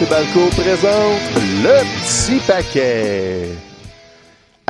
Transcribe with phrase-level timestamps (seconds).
[0.00, 1.20] Et Balco présente
[1.60, 3.67] le petit paquet.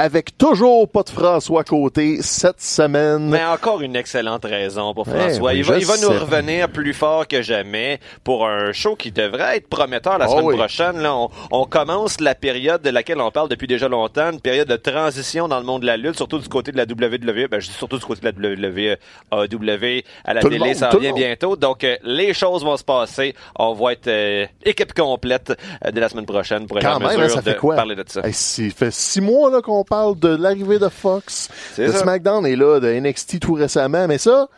[0.00, 3.28] Avec toujours pas de François Côté cette semaine.
[3.30, 5.54] Mais encore une excellente raison pour Ouais, François.
[5.54, 9.56] il, va, il va nous revenir plus fort que jamais pour un show qui devrait
[9.56, 10.56] être prometteur la Oh semaine oui.
[10.56, 10.98] prochaine.
[11.00, 14.68] Là, on, on commence la période de laquelle on parle depuis déjà longtemps, une période
[14.68, 17.48] de transition dans le monde de la lutte, surtout du côté de la WWE.
[17.50, 18.96] Ben, je dis surtout du côté de la WWE,
[19.32, 21.12] AEW, à la Tout télé, monde, ça monde.
[21.16, 21.56] bientôt.
[21.56, 23.34] Donc, euh, les choses vont se passer.
[23.58, 25.50] On va être euh, équipe complète
[25.84, 27.56] euh, dès la semaine prochaine pour être Quand en même, mesure hein, ça de fait
[27.56, 27.74] quoi?
[27.74, 28.20] parler de ça.
[28.24, 31.98] Hey, ça fait six mois là, qu'on parle de l'arrivée de Fox, de ça.
[31.98, 34.48] SmackDown et là, de NXT tout récemment, mais ça,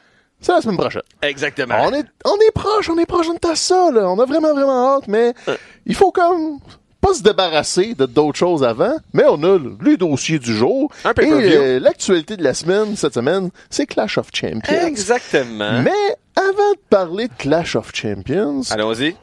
[0.41, 1.03] c'est la semaine prochaine.
[1.23, 1.77] Exactement.
[1.83, 4.09] On est, on est proche, on est proche de ça, là.
[4.09, 5.35] On a vraiment, vraiment hâte, mais
[5.87, 6.59] il faut comme
[7.01, 10.91] pas se débarrasser de d'autres choses avant, mais on a le dossier du jour.
[11.05, 14.87] Un et euh, l'actualité de la semaine, cette semaine, c'est Clash of Champions.
[14.87, 15.81] Exactement.
[15.83, 19.17] Mais avant de parler de Clash of Champions, Allons-y.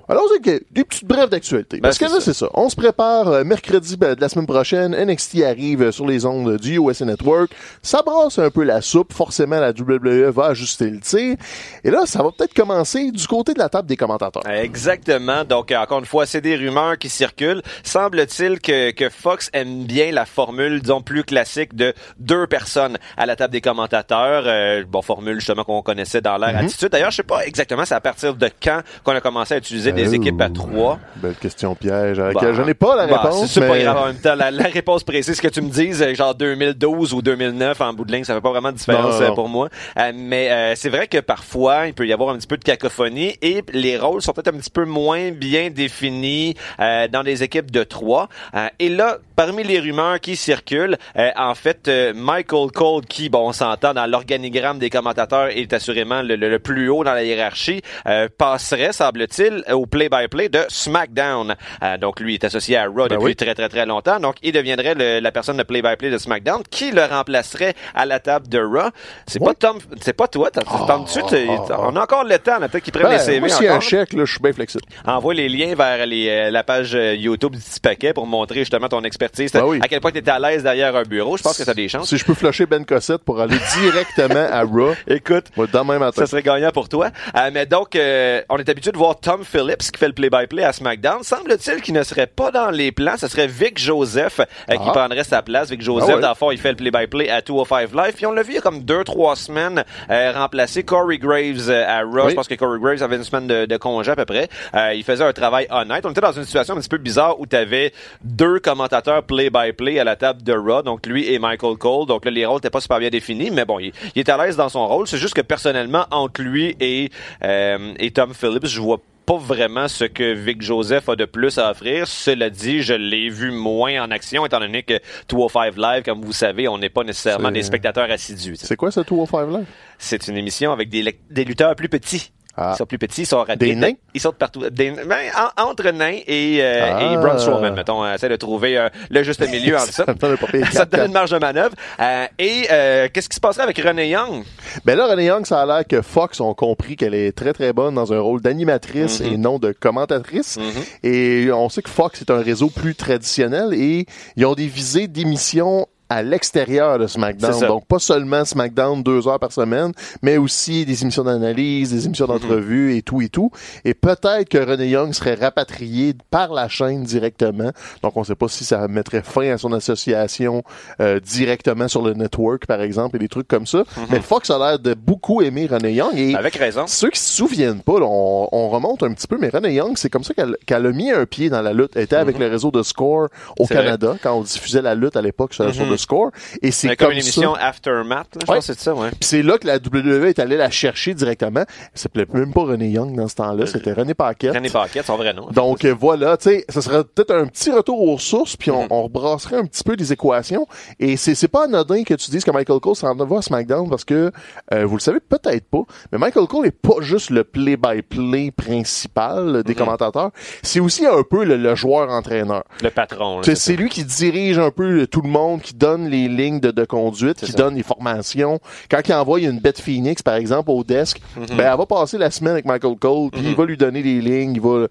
[0.44, 1.78] c'est des petites brèves d'actualité.
[1.78, 2.22] Ben, Parce que là, ça.
[2.22, 2.50] c'est ça.
[2.54, 4.96] On se prépare euh, mercredi ben, de la semaine prochaine.
[4.96, 7.52] NXT arrive euh, sur les ondes du USA Network.
[7.82, 9.14] Ça brasse un peu la soupe.
[9.14, 11.36] Forcément, la WWE va ajuster le tir.
[11.84, 14.48] Et là, ça va peut-être commencer du côté de la table des commentateurs.
[14.48, 15.44] Exactement.
[15.44, 17.62] Donc, euh, encore une fois, c'est des rumeurs qui circulent.
[17.84, 23.26] Semble-t-il que, que Fox aime bien la formule, disons, plus classique de deux personnes à
[23.26, 24.44] la table des commentateurs.
[24.46, 26.94] Euh, bon, formule justement qu'on connaissait dans l'ère attitude.
[26.98, 29.92] D'ailleurs, je sais pas exactement c'est à partir de quand qu'on a commencé à utiliser
[29.92, 30.14] des Oh.
[30.14, 30.98] équipes à trois.
[31.18, 33.42] Belle question piège Bah, je n'ai pas la bah, réponse.
[33.52, 34.34] C'est c'est pas mais- grave en même temps.
[34.36, 38.04] La, la réponse précise, que tu me dises, euh, genre 2012 ou 2009 en bout
[38.06, 39.36] de ligne, ça fait pas vraiment de différence Non, non, euh, non.
[39.36, 39.70] pour moi.
[40.00, 42.64] Euh, mais euh, c'est vrai que parfois, il peut y avoir un petit peu de
[42.64, 47.44] cacophonie et les rôles sont peut-être un petit peu moins bien définis euh, dans des
[47.44, 48.28] équipes de trois.
[48.56, 53.30] Euh, et là, parmi les rumeurs qui circulent, euh, en fait, euh, Michael Cole, qui,
[53.30, 57.14] bon, on s'entend dans l'organigramme des commentateurs, est assurément le, le- le plus haut dans
[57.14, 61.56] la hiérarchie, euh, passerait, semble-t-il, au play-by-play de SmackDown.
[61.84, 63.36] Euh, donc, lui est associé à Raw Ben depuis oui.
[63.36, 64.20] très, très, très longtemps.
[64.20, 68.20] Donc, il deviendrait le- la personne de play-by-play de SmackDown qui le remplacerait à la
[68.20, 68.90] table de Raw.
[69.28, 69.48] C'est Ouais.
[69.48, 71.22] pas Tom, c'est pas toi, t'attends-tu?
[71.30, 71.74] T'es- oh, oh.
[71.78, 74.14] On a encore le temps, peut-être qu'ils prennent Ben, les CV moi, a un chèque,
[74.14, 74.84] là, je suis bien flexible.
[75.06, 78.62] Envoie les liens vers les, euh, la page euh, YouTube du petit paquet pour montrer
[78.62, 79.52] justement ton expertise.
[79.52, 79.80] Ben oui.
[79.82, 81.38] À quel point tu à l'aise derrière un bureau.
[81.38, 82.10] Je pense que tu as des chances.
[82.10, 86.22] Si je peux flusher Ben Cossette pour aller directement à Raw, Écoute, moi, demain matin.
[86.22, 87.10] ça serait gagnant pour toi.
[87.36, 90.64] Euh, mais donc, euh, on est habitué de voir Tom Phillips qui fait le play-by-play
[90.64, 91.24] à SmackDown.
[91.24, 93.16] Semble-t-il qu'il ne serait pas dans les plans.
[93.18, 94.44] Ce serait Vic Joseph euh,
[94.74, 94.92] qui Ah.
[94.92, 95.70] prendrait sa place.
[95.70, 96.22] Vic Joseph, Ah ouais.
[96.22, 98.14] dans le fond, il fait le play-by-play à 205 Live.
[98.16, 101.70] Puis on l'a vu il y a comme deux, trois semaines euh, remplacer Corey Graves
[101.70, 102.26] à Raw.
[102.26, 102.30] Oui.
[102.32, 104.50] Je pense que Corey Graves avait une semaine de, de congé à peu près.
[104.96, 106.06] Il faisait un travail honnête.
[106.06, 110.00] On était dans une situation un petit peu bizarre où tu avais deux commentateurs play-by-play
[110.00, 112.06] à la table de Raw, donc lui et Michael Cole.
[112.08, 114.38] Donc là, les rôles n'étaient pas super bien définis, mais bon, il, il est à
[114.44, 115.08] l'aise dans son rôle.
[115.08, 117.10] C'est juste que personnellement, entre lui et,
[117.44, 121.58] euh, et Tom Phillips, je vois pas vraiment ce que Vic Joseph a de plus
[121.58, 122.08] à offrir.
[122.08, 126.32] Cela dit, je l'ai vu moins en action, étant donné que 205 Live, comme vous
[126.32, 128.56] savez, on n'est pas nécessairement des spectateurs assidus.
[128.56, 129.66] C'est quoi ce 205 Live?
[129.98, 132.32] C'est une émission avec des, des lutteurs plus petits.
[132.58, 132.72] Ah.
[132.74, 133.60] Ils sont plus petits, ils sont rapides.
[133.60, 133.94] Des nains?
[134.16, 134.68] Ils sautent partout.
[134.70, 135.18] Des, ben,
[135.58, 137.14] en- entre nains et, euh, Ah.
[137.14, 138.04] et Braun Strowman, mettons.
[138.04, 140.06] Euh, essaie de trouver euh, le juste milieu entre ça.
[140.72, 141.76] Ça te donne une marge de manœuvre.
[142.00, 144.44] Euh, et euh, qu'est-ce qui se passerait avec René Young?
[144.86, 147.74] Ben là, René Young, ça a l'air que Fox ont compris qu'elle est très très
[147.74, 149.34] bonne dans un rôle d'animatrice Mhm.
[149.34, 150.58] et non de commentatrice.
[151.04, 155.08] Et on sait que Fox est un réseau plus traditionnel et ils ont des visées
[155.08, 157.60] d'émissions à l'extérieur de SmackDown.
[157.68, 159.92] Donc, pas seulement SmackDown deux heures par semaine,
[160.22, 163.52] mais aussi des émissions d'analyse, des émissions d'entrevue et tout et tout.
[163.86, 167.72] Et peut-être que René Young serait rapatrié par la chaîne directement.
[168.04, 170.64] Donc, on sait pas si ça mettrait fin à son association
[171.02, 173.84] euh, directement sur le network, par exemple, et des trucs comme ça.
[174.10, 176.18] Mais Fox a l'air de beaucoup aimer René Young.
[176.18, 176.86] Et Avec raison.
[176.88, 179.98] ceux qui se souviennent pas, là, on, on remonte un petit peu, mais René Young,
[179.98, 180.34] c'est comme ça
[180.66, 181.92] qu'elle a mis un pied dans la lutte.
[181.96, 183.28] Elle était avec le réseau de Score
[183.60, 183.68] au Mhm.
[183.70, 186.32] Canada, quand on diffusait la lutte à l'époque sur, sur le Score.
[186.62, 187.68] Et c'est comme, une émission ça.
[187.68, 188.58] Aftermath, là, je Ouais.
[188.58, 189.10] pense que c'est ça, ouais.
[189.12, 191.62] Puis c'est là que la WWE est allée la chercher directement.
[191.62, 194.54] Elle s'appelait même pas René Young dans ce temps-là, c'était René Paquette.
[194.54, 195.48] René Paquette, son vrai nom.
[195.52, 198.88] Donc euh, voilà, tu sais, ça serait peut-être un petit retour aux sources, puis on,
[198.90, 200.66] on rebrasserait un petit peu les équations.
[201.00, 204.06] Et c'est pas anodin que tu dises que Michael Cole s'en va à SmackDown parce
[204.06, 204.32] que
[204.74, 209.56] euh, vous le savez peut-être pas, mais Michael Cole est pas juste le play-by-play principal
[209.58, 209.80] euh, des Mhm.
[209.80, 210.32] commentateurs,
[210.64, 212.64] c'est aussi un peu le, le joueur-entraîneur.
[212.82, 213.42] le patron.
[213.44, 216.84] C'est lui qui dirige un peu tout le monde, qui donne les lignes de, de
[216.86, 217.58] conduite, qui ça.
[217.58, 218.60] donne les formations.
[218.92, 221.46] Quand il envoie une bête Phoenix, par exemple, au desk, Mhm.
[221.58, 224.20] ben, elle va passer la semaine avec Michael Cole, puis il va lui donner les
[224.22, 224.88] lignes, il va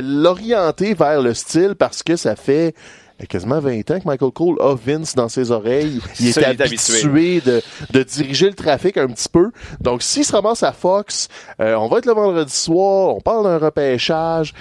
[0.00, 2.74] l'orienter vers le style parce que ça fait
[3.20, 6.00] euh, quasiment 20 ans que Michael Cole a Vince dans ses oreilles.
[6.20, 6.92] Il Ça, est il est habitué.
[6.94, 7.62] habitué de,
[7.92, 9.50] de diriger le trafic un petit peu.
[9.80, 11.28] Donc, s'il se ramasse à Fox,
[11.60, 14.54] euh, on va être le vendredi soir, on parle d'un repêchage.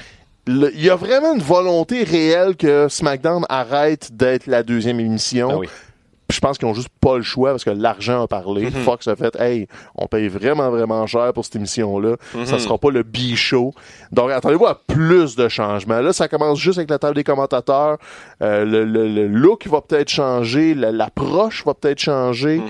[0.75, 5.59] Il y a vraiment une volonté réelle que SmackDown arrête d'être la deuxième émission.
[5.59, 5.67] Oui.
[6.27, 8.65] Puis je pense qu'ils ont juste pas le choix parce que l'argent a parlé.
[8.65, 8.71] Mhm.
[8.83, 12.17] Fox a fait, hey, on paye vraiment, vraiment cher pour cette émission-là.
[12.35, 12.45] Mhm.
[12.45, 13.73] Ça sera pas le B-show.
[14.11, 16.01] Donc, attendez-vous à plus de changements.
[16.01, 17.97] Là, ça commence juste avec la table des commentateurs.
[18.43, 20.75] Euh, le, le- le look va peut-être changer.
[20.75, 22.61] la- L'approche va peut-être changer.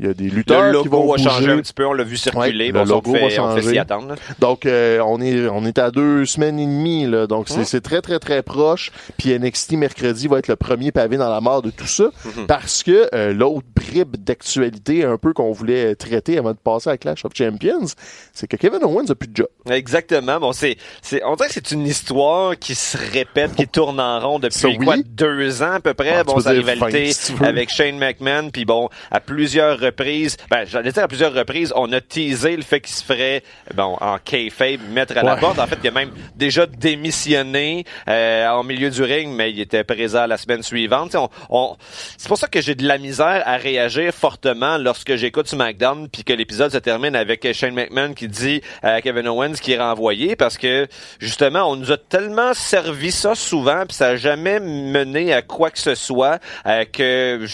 [0.00, 1.28] Il y a des lutteurs Le qui vont a bouger.
[1.28, 2.66] changé un petit peu, on l'a vu circuler.
[2.66, 3.70] Ouais, bon, le logo on, fait, va on fait changer.
[3.72, 4.08] s'y attendre.
[4.08, 4.14] là.
[4.38, 7.26] Donc, euh, on est on est à deux semaines et demie, là.
[7.26, 8.90] Donc, c'est c'est très, très, très proche.
[9.18, 12.10] Puis NXT mercredi va être le premier pavé dans la mort de tout ça.
[12.48, 16.96] Parce que euh, l'autre bribe d'actualité un peu qu'on voulait traiter avant de passer à
[16.96, 17.86] Clash of Champions,
[18.32, 19.48] c'est que Kevin Owens a plus de job.
[19.68, 20.40] Exactement.
[20.40, 24.18] Bon, c'est, c'est, on dirait que c'est une histoire qui se répète, qui tourne en
[24.20, 24.78] rond depuis Ça, oui.
[24.78, 26.14] quoi, deux ans à peu près?
[26.16, 27.46] Ah, bon, sa rivalité 20, si tu veux.
[27.46, 31.92] avec Shane McMahon, puis bon, à plusieurs reprises, ben, j'allais dire à plusieurs reprises, on
[31.92, 33.42] a teasé le fait qu'il se ferait,
[33.74, 35.40] bon, en kayfabe, mettre à la Ouais.
[35.40, 35.58] porte.
[35.58, 39.84] En fait, il a même déjà démissionné euh, en milieu du ring, mais il était
[39.84, 41.14] présent la semaine suivante.
[41.14, 41.76] On, on-
[42.16, 46.24] c'est pour ça que j'ai de la misère à réagir fortement lorsque j'écoute SmackDown puis
[46.24, 50.36] que l'épisode se termine avec Shane McMahon qui dit à Kevin Owens qui est renvoyé
[50.36, 50.86] parce que
[51.18, 55.70] justement on nous a tellement servi ça souvent puis ça a jamais mené à quoi
[55.70, 57.44] que ce soit euh, que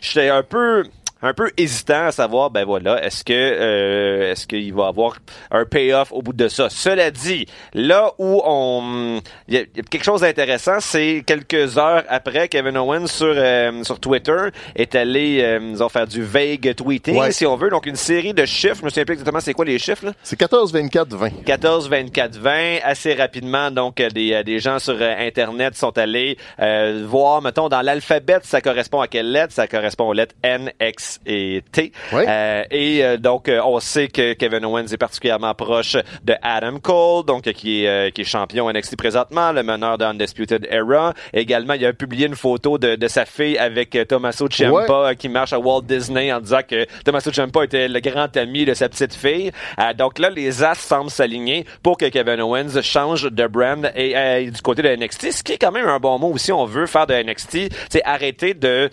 [0.00, 0.84] j'étais un peu
[1.22, 5.16] un peu hésitant à savoir ben voilà est-ce que euh, est-ce qu'il va avoir
[5.50, 6.68] un payoff au bout de ça?
[6.70, 11.22] Cela dit là où on il y, a il y a quelque chose d'intéressant c'est
[11.26, 14.36] quelques heures après Kevin Owens sur euh, sur Twitter
[14.76, 17.32] est allé euh, disons, faire du vague tweeting Ouais.
[17.32, 19.64] si on veut donc une série de chiffres je me souviens plus exactement c'est quoi
[19.64, 21.30] les chiffres là C'est 14, 24, 20.
[21.44, 22.78] 14, 24, 20.
[22.82, 27.42] Assez rapidement, donc, euh, des, euh, des gens sur euh, Internet sont allés euh, voir,
[27.42, 29.52] mettons, dans l'alphabet, ça correspond à quelle lettre?
[29.52, 31.92] Ça correspond aux lettres N, X et T.
[32.28, 36.78] Euh, et euh, donc, euh, on sait que Kevin Owens est particulièrement proche de Adam
[36.78, 40.66] Cole, donc euh, qui est, euh, qui est champion NXT présentement, le meneur de Undisputed
[40.70, 41.14] Era.
[41.32, 45.52] Également, il a publié une photo de, de sa fille avec Tommaso Ciampa qui marche
[45.52, 49.14] à Walt Disney en disant que Tommaso Ciampa était le grand ami de sa petite
[49.14, 49.50] fille.
[49.78, 54.16] Euh, donc là, les as semblent s'aligner pour que Kevin Owens change de brand et
[54.16, 56.52] euh, du côté de NXT, ce qui est quand même un bon mot aussi.
[56.52, 58.90] On veut faire de NXT, c'est arrêter de,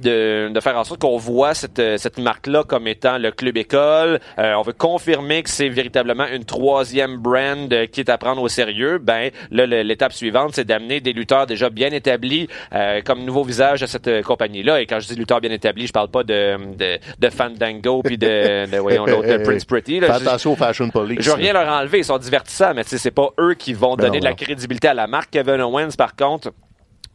[0.00, 3.56] de de faire en sorte qu'on voit cette euh, cette marque-là comme étant le club
[3.56, 4.18] école.
[4.38, 8.42] Euh, on veut confirmer que c'est véritablement une troisième brand euh, qui est à prendre
[8.42, 8.98] au sérieux.
[8.98, 13.82] Ben là, l'étape suivante, c'est d'amener des lutteurs déjà bien établis euh, comme nouveau visage
[13.82, 14.80] à cette compagnie-là.
[14.80, 18.18] Et quand je dis lutteurs bien établis, je parle pas de de, de Fandango puis
[18.18, 20.00] de, de voyons l'autre de Prince Pretty.
[20.00, 20.06] là.
[20.18, 21.18] Fais attention au Fashion Police.
[21.20, 24.06] je veux rien leur enlever, ils sont divertissants, mais c'est pas eux qui vont Ben
[24.06, 25.30] donner non, de la crédibilité à la marque.
[25.30, 26.50] Kevin Owens, par contre,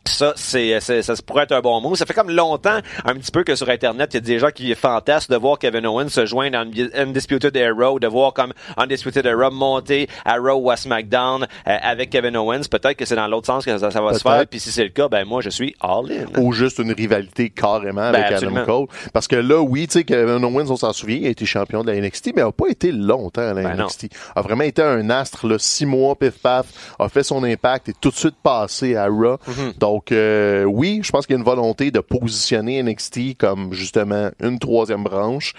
[0.07, 1.95] ça, c'est, c'est- ça se pourrait être un bon mot.
[1.95, 4.49] Ça fait comme longtemps, un petit peu, que sur Internet, il y a des gens
[4.51, 6.63] qui fantasment de voir Kevin Owens se joindre à
[7.01, 11.77] Undisputed Era ou de voir comme Undisputed Era monter à Raw ou à SmackDown euh,
[11.81, 12.61] avec Kevin Owens.
[12.69, 14.45] Peut-être que c'est dans l'autre sens que ça, ça va se faire.
[14.47, 16.25] Puis si c'est le cas, ben moi, je suis all-in.
[16.39, 18.65] ou juste une rivalité carrément avec Adam Ben, absolument.
[18.65, 18.87] Cole.
[19.13, 21.83] Parce que là, oui, tu sais, Kevin Owens, on s'en souvient, il a été champion
[21.83, 23.85] de la NXT, mais il n'a pas été longtemps à la Ben non.
[23.85, 24.07] NXT.
[24.35, 26.67] A vraiment été un astre, là, six mois, pif paf,
[26.99, 29.37] a fait son impact et tout de suite passé à Raw.
[29.49, 29.77] Mm-hmm.
[29.79, 34.29] Donc, euh, oui, je pense qu'il y a une volonté de positionner NXT comme, justement,
[34.41, 35.53] une troisième branche.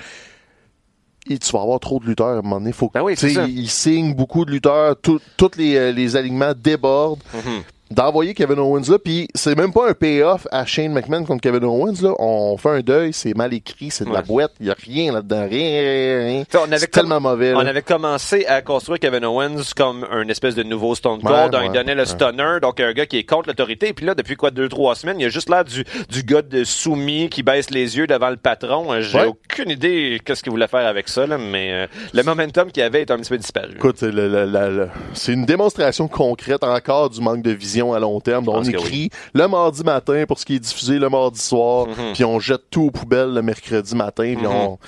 [1.28, 2.71] Et tu vas avoir trop de lutteurs à un moment donné.
[2.73, 3.16] Faut, que- Ben oui,
[3.49, 5.21] ils signent beaucoup de lutteurs, tous
[5.57, 7.62] les, euh, les alignements débordent Mm-hmm.
[7.90, 11.64] D'envoyer Kevin Owens là, puis c'est même pas un payoff à Shane McMahon contre Kevin
[11.64, 12.14] Owens là.
[12.19, 15.12] On fait un deuil, c'est mal écrit, c'est de la boîte, il y a rien
[15.12, 16.45] là-dedans, rien, rien, rien.
[16.78, 17.52] C'est tellement mauvais.
[17.52, 17.59] là.
[17.59, 21.33] On avait commencé à construire Kevin Owens comme un espèce de nouveau Stone Cold.
[21.35, 23.93] Ouais, donc, ouais, il donnait le stunner, donc un gars qui est contre l'autorité.
[23.93, 26.64] Puis là, depuis quoi, deux, trois semaines, il a juste l'air du, du gars de
[26.64, 28.93] soumis qui baisse les yeux devant le patron.
[28.93, 32.71] Euh, J'ai aucune idée qu'est-ce qu'il voulait faire avec ça, là, mais euh, le momentum
[32.73, 33.75] qu'il avait est un petit peu disparu.
[33.76, 37.75] Écoute, c'est le- le- le- le- c'est une démonstration concrète encore du manque de vision
[37.83, 38.45] à long terme.
[38.45, 42.12] Donc, on écrit le mardi matin pour ce qui est diffusé le mardi soir, Mhm.
[42.14, 44.78] puis on jette tout aux poubelles le mercredi matin, puis on...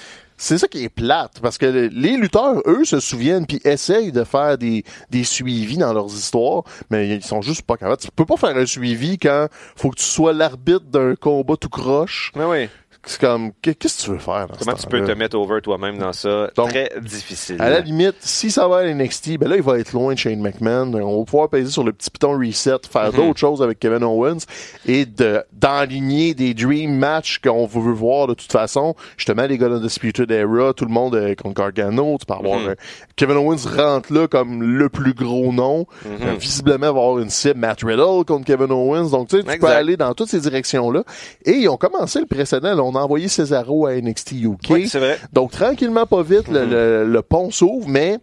[0.41, 4.13] C'est ça qui est plate, parce que le- les lutteurs, eux, se souviennent puis essayent
[4.13, 8.01] de faire des, des suivis dans leurs histoires, mais ils sont juste pas capables.
[8.01, 11.69] Tu peux pas faire un suivi quand faut que tu sois l'arbitre d'un combat tout
[11.69, 12.31] croche.
[12.37, 12.69] Mais oui.
[13.11, 14.49] C'est comme, qu'est- qu'est-ce que tu veux faire?
[14.49, 16.51] dans Comment ce tu peux te mettre over toi-même dans ça?
[16.57, 17.57] Donc, Très difficile.
[17.59, 20.19] À la limite, si ça va à NXT, ben là, il va être loin de
[20.19, 20.93] Shane McMahon.
[20.95, 23.17] On va pouvoir peser sur le petit piton reset, faire Mhm.
[23.17, 24.41] d'autres choses avec Kevin Owens
[24.87, 28.95] et de, d'enligner des dream matchs qu'on veut voir de toute façon.
[29.17, 32.59] Justement, les gars de Disputed Era, tout le monde euh, contre Gargano, tu peux avoir
[32.61, 32.69] Mhm.
[32.69, 32.75] euh,
[33.17, 35.87] Kevin Owens rentre là comme le plus gros nom.
[36.05, 36.11] Mhm.
[36.29, 39.11] Euh, visiblement, va avoir une cible Matt Riddle contre Kevin Owens.
[39.11, 41.05] Donc, tu sais, tu peux aller dans toutes ces directions-là.
[41.47, 42.75] Et ils ont commencé le précédent.
[42.75, 42.83] là.
[42.83, 44.59] on a envoyé Cesaro à NXT UK.
[44.71, 45.19] Oui, c'est vrai.
[45.33, 46.71] Donc, tranquillement, pas vite, le, Mhm.
[46.71, 48.19] le- le pont s'ouvre, mais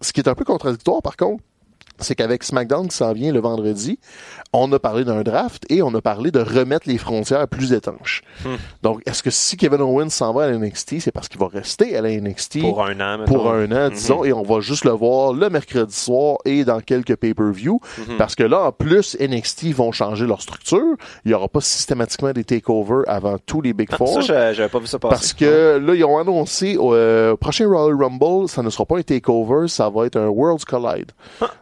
[0.00, 1.42] ce qui est un peu contradictoire, par contre,
[2.00, 3.98] c'est qu'avec SmackDown qui s'en vient le vendredi,
[4.52, 8.22] on a parlé d'un draft et on a parlé de remettre les frontières plus étanches.
[8.44, 8.56] Hmm.
[8.82, 11.48] Donc, est-ce que si Kevin Owens s'en va à la NXT, c'est parce qu'il va
[11.48, 14.84] rester à la NXT Pour un an, pour un an, disons, et on va juste
[14.84, 17.80] le voir le mercredi soir et dans quelques pay-per-view.
[18.16, 20.96] Parce que là, en plus, NXT vont changer leur structure.
[21.24, 24.22] Il y aura pas systématiquement des takeovers avant tous les Big Ah, Four.
[24.22, 25.10] ça, j'avais pas vu ça passer.
[25.10, 28.98] Parce que là, ils ont annoncé au euh, prochain Royal Rumble, ça ne sera pas
[28.98, 31.12] un takeover, ça va être un Worlds Collide.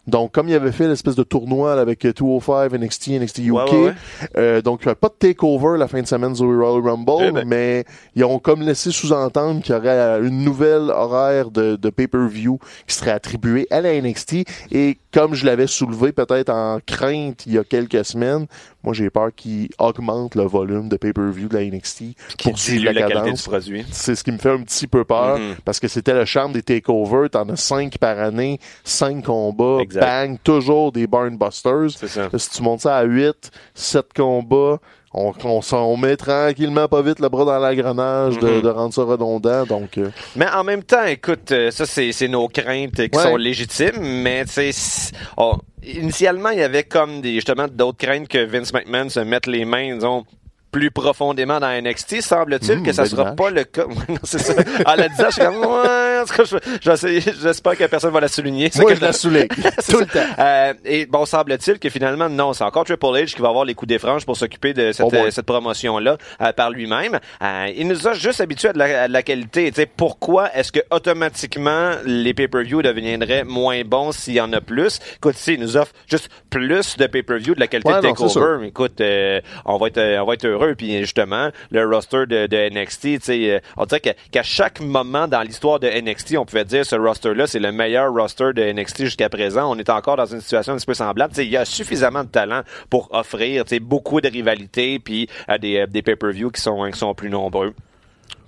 [0.07, 3.53] Donc, comme il avait fait l'espèce de tournoi là, avec euh, 205, NXT, NXT UK,
[3.53, 3.95] Ouais, ouais, ouais.
[4.37, 7.25] euh, donc il n'y a pas de takeover la fin de semaine du Royal Rumble,
[7.29, 7.45] Eh ben.
[7.47, 11.91] mais ils ont comme laissé sous-entendre qu'il y aurait euh, une nouvelle horaire de, de
[11.91, 14.37] pay-per-view qui serait attribuée à la NXT.
[14.73, 18.47] Et comme je l'avais soulevé peut-être en crainte il y a quelques semaines,
[18.87, 22.05] moi j'ai peur qu'ils augmentent le volume de pay-per-view de la NXT
[22.43, 23.51] pour suivre la, cadence
[23.91, 25.57] c'est ce qui me fait un petit peu peur Mhm.
[25.65, 27.29] parce que c'était le charme des takeovers.
[27.31, 30.01] T'en as cinq par année, cinq combats, Exact.
[30.01, 31.91] bang, toujours des barn busters.
[31.97, 32.29] C'est ça.
[32.33, 34.79] Là, si tu montes ça à 8, 7 combats,
[35.17, 38.61] on, on, s'en- on met tranquillement pas vite le bras dans l'engrenage de, Mhm.
[38.63, 39.65] de rendre ça redondant.
[39.65, 43.23] Donc, euh, Mais en même temps, écoute, euh, ça c'est c'est nos craintes qui Ouais.
[43.25, 48.29] sont légitimes, mais tu sais, oh, initialement il y avait comme des justement d'autres craintes
[48.29, 50.25] que Vince McMahon se mette les mains, disons
[50.71, 53.37] plus profondément dans NXT, semble-t-il Mmh, que ça belle sera image.
[53.37, 53.85] pas le cas.
[54.09, 54.55] Non, c'est ça.
[54.87, 57.77] En la disant, je suis comme, ouais, en tout cas, je- je vais essayer- j'espère
[57.77, 58.69] que personne va la souligner.
[58.73, 59.47] C'est moi, que- je la souligne
[59.89, 60.21] tout le temps.
[60.39, 63.75] Euh, et bon, semble-t-il que finalement, non, c'est encore Triple H qui va avoir les
[63.75, 67.19] coups des franges pour s'occuper de cette, Oh euh, cette promotion-là euh, par lui-même.
[67.43, 69.71] Euh, il nous a juste habitués à de la, à de la qualité.
[69.71, 74.61] Tu sais, pourquoi est-ce que automatiquement les pay-per-view deviendraient moins bons s'il y en a
[74.61, 74.99] plus?
[75.17, 78.67] Écoute, si, il nous offre juste plus de pay-per-view, de la qualité Ouais, de takeover.
[78.67, 80.66] Écoute, euh, on va être on va être heureux.
[80.75, 85.89] Puis justement, le roster de, NXT, euh, on dirait qu'à chaque moment dans l'histoire de
[85.89, 89.71] NXT, on pouvait dire ce roster-là, c'est le meilleur roster de NXT jusqu'à présent.
[89.71, 91.33] On est encore dans une situation un petit peu semblable.
[91.37, 95.87] Il y a suffisamment de talent pour offrir beaucoup de rivalité puis euh, des, euh,
[95.87, 97.75] des pay-per-view qui sont, qui sont plus nombreux.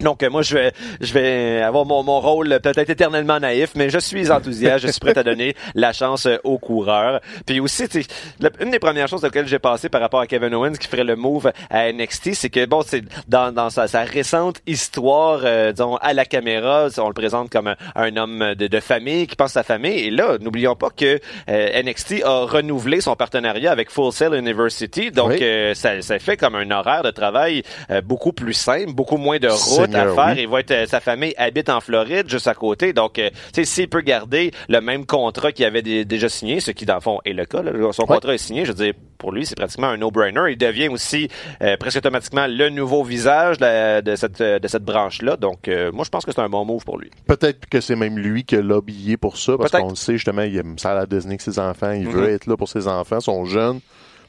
[0.00, 3.90] Donc euh, moi je vais je vais avoir mon, mon rôle peut-être éternellement naïf, mais
[3.90, 7.20] je suis enthousiaste, je suis prêt à donner la chance euh, aux coureurs.
[7.46, 7.84] Puis aussi,
[8.40, 11.04] la- une des premières choses auxquelles j'ai passé par rapport à Kevin Owens qui ferait
[11.04, 15.72] le move à NXT, c'est que bon, c'est dans, dans sa, sa récente histoire, euh,
[15.72, 19.36] disons à la caméra, on le présente comme un, un homme de, de famille qui
[19.36, 19.98] pense à sa famille.
[20.06, 25.10] Et là, n'oublions pas que euh, NXT a renouvelé son partenariat avec Full Sail University,
[25.10, 25.38] donc Oui.
[25.42, 29.38] euh, ça, ça fait comme un horaire de travail euh, beaucoup plus simple, beaucoup moins
[29.38, 30.34] de route oui.
[30.42, 32.92] Il va être, sa famille habite en Floride, juste à côté.
[32.92, 36.60] Donc, euh, tu sais, s'il peut garder le même contrat qu'il avait dé- déjà signé,
[36.60, 38.08] ce qui, dans le fond, est le cas, là, son Ouais.
[38.08, 40.40] contrat est signé, je veux dire, pour lui, c'est pratiquement un no-brainer.
[40.50, 41.28] Il devient aussi
[41.62, 45.36] euh, presque automatiquement le nouveau visage de, la- de cette, euh, de cette branche-là.
[45.36, 47.10] Donc, euh, moi, je pense que c'est un bon move pour lui.
[47.26, 50.42] Peut-être que c'est même lui qui a lobbyé pour ça, parce qu'on le sait, justement,
[50.42, 52.12] il aime ça à la Disney que ses enfants, il Mhm.
[52.12, 53.80] veut être là pour ses enfants, sont jeunes.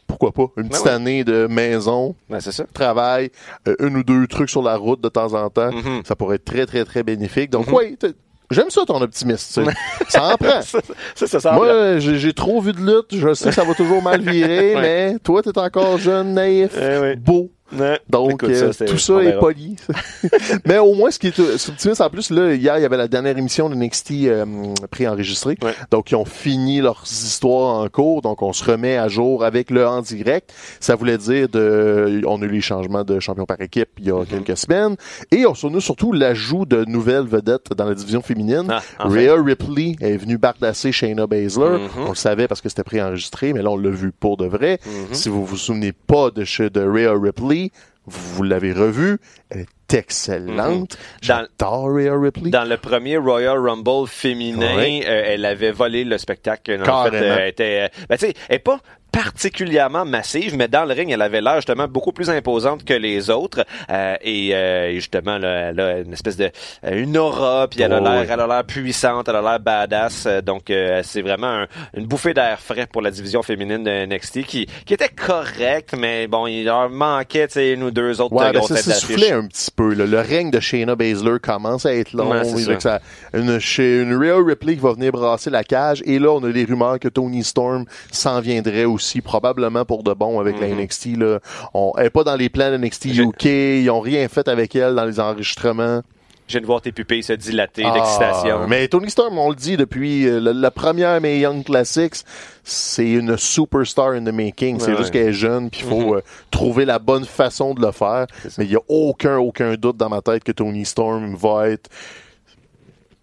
[0.09, 0.47] Pourquoi pas?
[0.57, 0.91] Une petite ouais.
[0.91, 2.65] année de maison, Ben, c'est ça.
[2.73, 3.29] travail,
[3.67, 5.71] euh, une ou deux trucs sur la route de temps en temps.
[5.71, 6.01] Mhm.
[6.03, 7.49] Ça pourrait être très, très, très bénéfique.
[7.51, 7.73] Donc, Mhm.
[7.75, 8.13] oui, t'es-
[8.51, 9.65] j'aime ça ton optimisme.
[10.09, 10.61] ça en prend.
[10.63, 10.79] ça,
[11.15, 13.15] ça, ça semble- Moi, j'ai trop vu de lutte.
[13.15, 14.81] Je sais que ça va toujours mal virer, Ouais.
[14.81, 17.15] mais toi, t'es encore jeune, naïf, Eh oui.
[17.15, 17.51] beau.
[17.77, 17.99] Ouais.
[18.09, 19.39] Donc, Écoute, euh, c'est- tout on ça est verra.
[19.39, 19.75] poli.
[20.65, 22.97] Mais au moins, ce qui est euh, optimiste, en plus, là, hier, il y avait
[22.97, 24.45] la dernière émission de NXT euh,
[24.89, 25.57] préenregistrée.
[25.61, 25.73] Ouais.
[25.91, 28.21] Donc, ils ont fini leurs histoires en cours.
[28.21, 30.53] Donc, on se remet à jour avec le en direct.
[30.79, 34.11] Ça voulait dire de, on a eu les changements de champion par équipe il y
[34.11, 34.25] a Mm-hmm.
[34.43, 34.95] quelques semaines.
[35.31, 38.65] Et on a surtout l'ajout de nouvelles vedettes dans la division féminine.
[38.69, 39.09] Ah, enfin.
[39.09, 41.77] Rhea Ripley est venue bardasser Shayna Baszler.
[41.79, 42.05] Mhm.
[42.05, 44.79] On le savait parce que c'était préenregistré, mais là, on l'a vu pour de vrai.
[44.85, 45.13] Mhm.
[45.13, 47.58] Si vous vous souvenez pas de, chez- de Rhea Ripley,
[48.05, 49.17] vous l'avez revu.
[49.49, 50.57] Elle est excellente.
[50.57, 50.85] Mhm.
[50.87, 50.87] Dans-
[51.21, 52.49] J'adore Rhea Ripley.
[52.49, 55.03] Dans le premier Royal Rumble féminin, Ouais.
[55.05, 56.81] euh, elle avait volé le spectacle.
[56.87, 58.79] En fait, euh, elle était, euh, ben, tu sais, elle est pas
[59.11, 63.29] particulièrement massive, mais dans le ring, elle avait l'air justement beaucoup plus imposante que les
[63.29, 63.65] autres.
[63.89, 66.51] Euh, et euh, justement, là, elle a une espèce de
[66.85, 70.25] euh, une aura, puis elle a l'air, elle a l'air puissante, elle a l'air badass.
[70.25, 73.89] Euh, donc, euh, c'est vraiment un- une bouffée d'air frais pour la division féminine de
[74.05, 78.21] NXT, qui, qui était correcte, mais bon, il leur manquait, tu sais, une ou deux
[78.21, 79.31] autres Ouais, ben grosses ça d'affiche.
[79.31, 79.93] un petit peu.
[79.93, 80.05] là.
[80.05, 82.29] Le règne de Shayna Baszler commence à être long.
[82.31, 82.99] Ouais, Oui, ça.
[83.33, 86.01] une, une Rhea Ripley qui va venir brasser la cage.
[86.05, 90.13] Et là, on a des rumeurs que Tony Storm s'en viendrait aussi, probablement pour de
[90.13, 90.79] bon avec la Mhm.
[90.81, 91.05] NXT.
[91.17, 91.39] Là.
[91.73, 93.45] On, elle est pas dans les plans de NXT UK.
[93.45, 96.01] Ils ont rien fait avec elle dans les enregistrements.
[96.47, 98.67] Je viens de voir tes pupilles se dilater Ah, d'excitation.
[98.67, 102.23] mais Tony Storm, on le dit depuis euh, la, la première Mae Young Classics,
[102.63, 104.79] c'est une superstar in the making.
[104.79, 106.17] C'est Ouais, juste qu'elle est jeune, puis il faut Mhm.
[106.17, 108.25] euh, trouver la bonne façon de le faire.
[108.57, 111.87] Mais il y a aucun, aucun doute dans ma tête que Tony Storm va être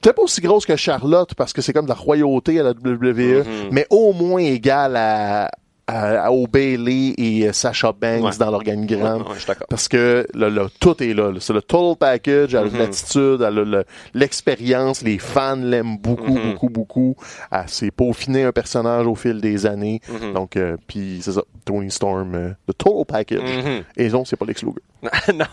[0.01, 2.71] peut-être pas aussi grosse que Charlotte parce que c'est comme de la royauté à la
[2.75, 3.43] WWE,
[3.73, 5.51] mais au moins égale à,
[5.89, 8.31] à, au Bailey et Sasha Banks Ouais.
[8.39, 9.23] dans l'organigramme.
[9.23, 9.55] Ouais.
[9.69, 11.33] Parce que là, là, tout est là.
[11.39, 16.35] C'est le total package, elle a l'attitude, elle a le- l'expérience, les fans l'aiment beaucoup,
[16.37, 16.53] Mm-hmm.
[16.53, 17.17] beaucoup, beaucoup.
[17.53, 20.01] Elle s'est peaufiné un personnage au fil des années.
[20.11, 20.33] Mm-hmm.
[20.33, 23.39] Donc, euh, puis c'est ça, Tony Storm, euh, le total package.
[23.41, 23.83] Mm-hmm.
[23.99, 24.75] Et non, c'est pas Lex Luger.
[25.35, 25.45] non.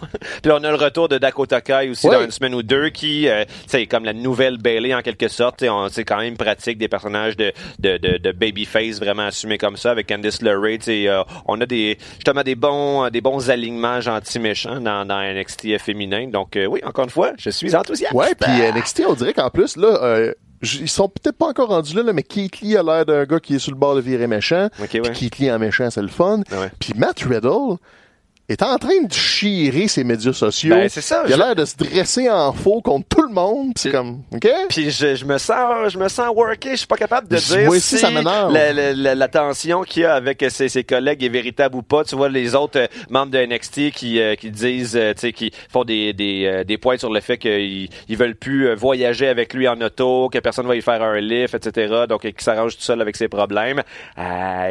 [0.41, 2.89] Puis là, on a le retour de Dakota Kai aussi dans une semaine ou deux
[2.89, 5.63] qui, euh, c'est comme la nouvelle Bailey en quelque sorte.
[5.91, 9.91] C'est quand même pratique des personnages de, de, de, de babyface vraiment assumés comme ça
[9.91, 10.77] avec Candice LeRae.
[10.87, 15.77] euh, on a des justement des bons des bons alignements gentils méchants dans, dans NXT
[15.79, 16.27] féminin.
[16.29, 18.13] Donc euh, oui, encore une fois, je suis enthousiaste.
[18.13, 20.33] Ouais, puis NXT, on dirait qu'en plus, là, euh,
[20.63, 23.39] ils sont peut-être pas encore rendus là, là, mais Keith Lee a l'air d'un gars
[23.41, 24.69] qui est sur le bord de virer méchant.
[24.81, 25.11] Ok, Puis ouais.
[25.11, 26.39] Keith Lee en méchant, c'est le fun.
[26.51, 26.71] Ah ouais.
[26.79, 27.75] Puis Matt Riddle
[28.49, 30.75] est en train de chirer ses médias sociaux.
[30.75, 33.33] Ben, c'est ça, Il a je- l'air de se dresser en faux contre tout le
[33.33, 33.71] monde.
[33.77, 34.47] C'est comme, OK?
[34.69, 37.69] Puis je, je me sens je me sens worké, je suis pas capable de dire
[37.69, 41.23] aussi, si ça la, la, la- la tension qu'il y a avec ses, ses collègues
[41.23, 42.03] est véritable ou pas.
[42.03, 45.31] Tu vois les autres euh, membres de NXT qui euh, qui disent euh, tu sais
[45.31, 49.27] qui font des des euh, des points sur le fait qu'ils ils veulent plus voyager
[49.29, 52.03] avec lui en auto, que personne va y faire un lift, etc.
[52.09, 53.81] Donc qu'il s'arrange tout seul avec ses problèmes.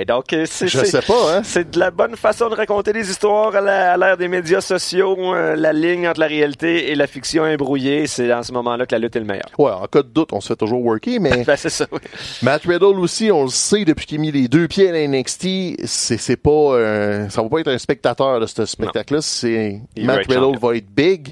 [0.06, 1.40] Donc c'est Je sais pas, hein?
[1.42, 5.16] c'est de la bonne façon de raconter des histoires à à l'ère des médias sociaux.
[5.34, 8.06] euh, la ligne entre la réalité et la fiction est brouillée.
[8.06, 9.48] C'est dans ce moment-là que la lutte est le meilleur.
[9.58, 11.98] Ouais, en cas de doute, on se fait toujours worker, mais Ben, c'est ça, oui.
[12.42, 15.06] Matt Riddle aussi, on le sait depuis qu'il a mis les deux pieds à la
[15.08, 20.18] NXT, c'est pas euh, ça va pas être un spectateur de ce spectacle-là, c'est Matt
[20.26, 20.58] Riddle champion.
[20.68, 21.28] va être big.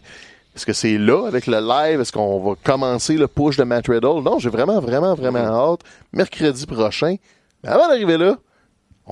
[0.56, 2.00] Est-ce que c'est là avec le live?
[2.00, 4.22] Est-ce qu'on va commencer le push de Matt Riddle?
[4.24, 5.72] Non, j'ai vraiment, vraiment, vraiment Mm-hmm.
[5.74, 5.80] hâte.
[6.12, 7.14] Mercredi prochain.
[7.62, 8.36] Mais avant d'arriver là,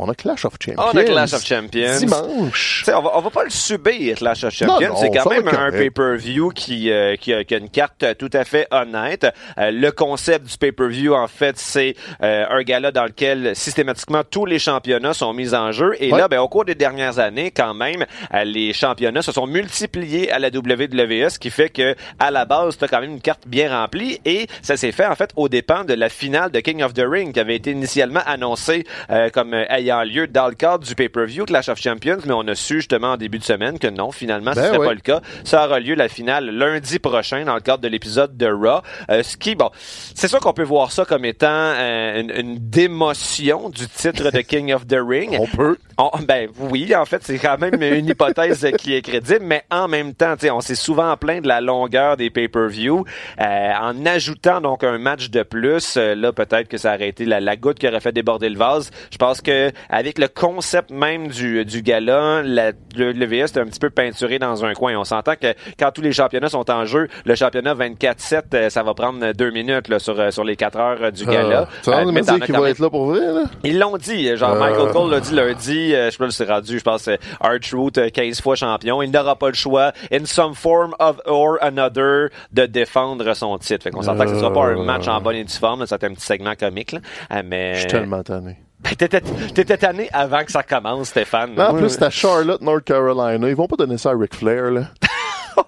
[0.01, 0.83] on a Clash of Champions.
[0.95, 1.99] On a Clash of Champions.
[1.99, 2.85] Dimanche.
[2.89, 4.97] On va, on va pas le subir, Clash of Champions.
[4.97, 8.45] C'est quand même un pay-per-view qui, euh, qui, a, qui a une carte tout à
[8.45, 9.27] fait honnête.
[9.59, 14.47] Euh, le concept du pay-per-view, en fait, c'est euh, un gala dans lequel systématiquement tous
[14.47, 15.95] les championnats sont mis en jeu.
[16.01, 16.19] Et Ouais.
[16.19, 20.31] là, ben, au cours des dernières années, quand même, euh, les championnats se sont multipliés
[20.31, 23.21] à la WWE, ce qui fait que à la base, tu as quand même une
[23.21, 24.21] carte bien remplie.
[24.25, 27.05] Et ça s'est fait, en fait, au dépend de la finale de King of the
[27.07, 30.95] Ring, qui avait été initialement annoncée euh, comme euh, ayant lieu dans le cadre du
[30.95, 34.13] pay-per-view Clash of Champions, mais on a su justement en début de semaine que non,
[34.13, 35.21] finalement, ce Ben serait pas le cas.
[35.45, 38.83] Ça aura lieu la finale lundi prochain dans le cadre de l'épisode de Raw.
[39.11, 39.71] Euh, ce qui, bon,
[40.15, 44.41] c'est sûr qu'on peut voir ça comme étant euh, une, une démotion du titre de
[44.43, 45.37] King of the Ring.
[45.39, 45.79] On peut.
[45.99, 49.89] On- ben oui, en fait, c'est quand même une hypothèse qui est crédible, mais en
[49.89, 53.05] même temps, on s'est souvent plaint de la longueur des pay-per-view.
[53.41, 57.25] Euh, en ajoutant donc un match de plus, euh, là peut-être que ça aurait été
[57.25, 58.91] la, la goutte qui aurait fait déborder le vase.
[59.11, 63.59] Je pense que avec le concept même du, du gala, la, le, le VS est
[63.59, 64.97] un petit peu peinturé dans un coin.
[64.97, 68.83] On s'entend que quand tous les championnats sont en jeu, le championnat 24-7, euh, ça
[68.85, 71.67] va prendre deux minutes là, sur, euh, sur les quatre heures du gala.
[71.69, 73.43] Ah, tu vas dire qu'il va être là pour vrai, là?
[73.65, 74.55] ils l'ont dit, genre.
[74.55, 77.09] Michael Cole l'a dit lundi, euh, je sais pas si c'est rendu, je pense
[77.41, 82.31] R-Truth 15 fois champion, il n'aura pas le choix in some form of or another
[82.53, 83.85] de défendre son titre.
[83.85, 86.05] Fait qu'on s'entend que ce sera pas un match en bonne et due forme, être
[86.05, 87.01] un petit segment comique là.
[87.33, 88.57] Euh, mais Je suis tellement tanné.
[88.81, 91.51] Ben, t'étais tanné avant que ça commence Stéphane.
[91.57, 93.49] Mais en plus, c'est à Charlotte, North Carolina.
[93.49, 94.83] Ils vont pas donner ça à Ric Flair, là.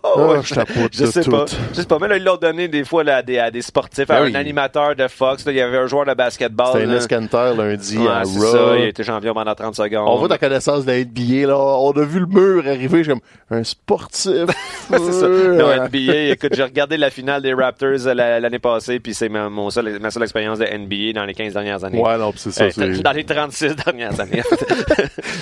[0.03, 1.31] Oh, Ah, je sais tout.
[1.31, 1.44] pas.
[1.72, 1.98] Je sais pas.
[2.00, 4.35] Mais là, ils l'ont donné des fois là, à, des, à des sportifs, à Ben
[4.35, 5.44] un animateur de Fox.
[5.46, 6.68] là, il y avait un joueur de basketball.
[6.72, 6.94] C'était là.
[6.94, 8.46] un escanteur lundi Ouais, à c'est Raw.
[8.53, 8.76] ça.
[8.76, 10.09] Il a été champion pendant 30 secondes.
[10.09, 11.57] On voit ta connaissance de la NBA, là.
[11.59, 13.03] On a vu le mur arriver.
[13.05, 14.33] Suis comme, un sportif.
[14.90, 15.29] c'est ça.
[15.29, 19.29] Non, NBA, écoute, j'ai regardé la finale des Raptors euh, la- l'année passée, puis c'est
[19.29, 22.00] ma, mon seul, ma seule expérience de NBA dans les 15 dernières années.
[22.00, 22.64] Ouais, non, c'est ça.
[22.64, 24.42] Euh, dans les 36 dernières années.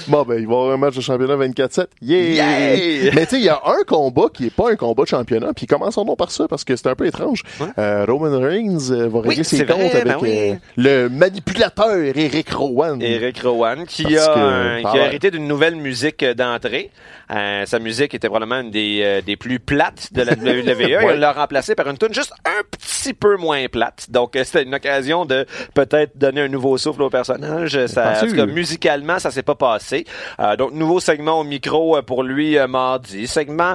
[0.08, 1.87] Bon, ben, il va y avoir un match de championnat 24-7.
[2.00, 2.18] Yeah!
[2.20, 3.11] Yeah!
[3.14, 5.53] Mais tu sais, il y a un combat qui est pas un combat de championnat,
[5.55, 7.42] puis commençons donc par ça, parce que c'est un peu étrange.
[7.79, 10.31] Euh, Roman Reigns euh, va régler Oui, ses comptes vrai, avec ben oui.
[10.33, 13.01] euh, le manipulateur Eric Rowan.
[13.03, 16.90] Eric Rowan, qui Parce a, que, un- par qui a hérité d'une nouvelle musique d'entrée.
[17.30, 21.04] Euh, sa musique était probablement une des, euh, des plus plates de la WWE.
[21.04, 21.14] Ouais.
[21.14, 24.06] Il l'a remplacée par une tune juste un petit peu moins plate.
[24.10, 27.86] Donc, euh, c'était une occasion de peut-être donner un nouveau souffle au personnage.
[27.86, 30.04] Ça, en tout cas, musicalement, ça s'est pas passé.
[30.40, 33.26] Euh, donc, nouveau segment au micro euh, pour lui euh, mardi.
[33.26, 33.74] Segment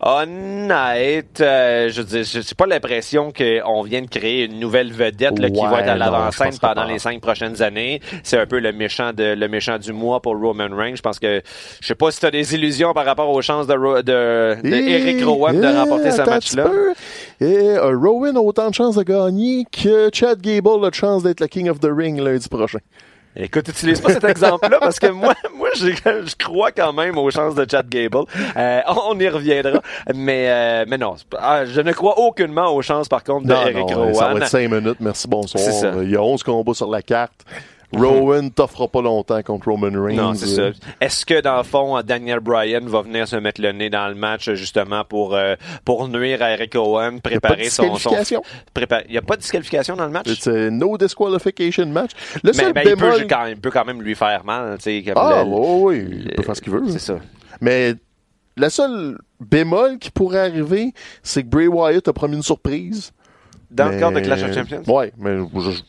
[0.00, 1.40] honnête.
[1.40, 5.50] euh, je veux dire, j'ai pas l'impression qu'on vient de créer une nouvelle vedette là,
[5.50, 8.00] qui Ouais, va être à l'avant-scène je pendant les cinq prochaines années.
[8.22, 10.94] C'est un peu le méchant de le méchant du mois pour Roman Reigns.
[10.96, 11.42] Je pense que
[11.80, 14.56] je sais pas si tu as des illusions par rapport aux chances de, Ro- de,
[14.62, 16.66] de Et- Eric Rowan de remporter ce match-là.
[17.40, 21.22] Et euh, Rowan a autant de chances de gagner que Chad Gable a de chance
[21.22, 22.78] d'être le King of the Ring lundi prochain.
[23.36, 27.30] Écoute, utilise pas cet exemple-là parce que moi, moi, je, je crois quand même aux
[27.30, 28.24] chances de Chad Gable.
[28.56, 29.80] Euh, on y reviendra.
[30.12, 33.62] Mais, euh, mais non, ah, je ne crois aucunement aux chances, par contre, de Non,
[33.62, 34.14] Eric non, Rowan.
[34.14, 35.62] ça va être 5 minutes, merci, bonsoir.
[36.02, 37.44] Il y a 11 combats sur la carte.
[37.92, 40.16] Rowan t'offrera pas longtemps contre Roman Reigns.
[40.16, 40.78] Non, c'est Euh, ça.
[41.00, 44.14] Est-ce que dans le fond, Daniel Bryan va venir se mettre le nez dans le
[44.14, 48.10] match justement pour euh, pour nuire à Eric Owen, Il n'y préparer son son
[48.74, 50.46] prépa- Il y a pas de disqualification dans le match?
[50.46, 52.10] A no disqualification match.
[52.42, 53.26] Le Mais seul ben, il, peut, bémol...
[53.26, 56.56] quand, il peut quand même lui faire mal, comme Ah, le- oui, il peut faire
[56.56, 56.82] ce qu'il veut.
[56.88, 57.18] C'est ça.
[57.60, 57.94] Mais
[58.56, 63.12] la seule bémol qui pourrait arriver, c'est que Bray Wyatt a promis une surprise.
[63.70, 64.82] Dans le cadre de Clash of Champions?
[64.86, 65.82] Ouais, mais je-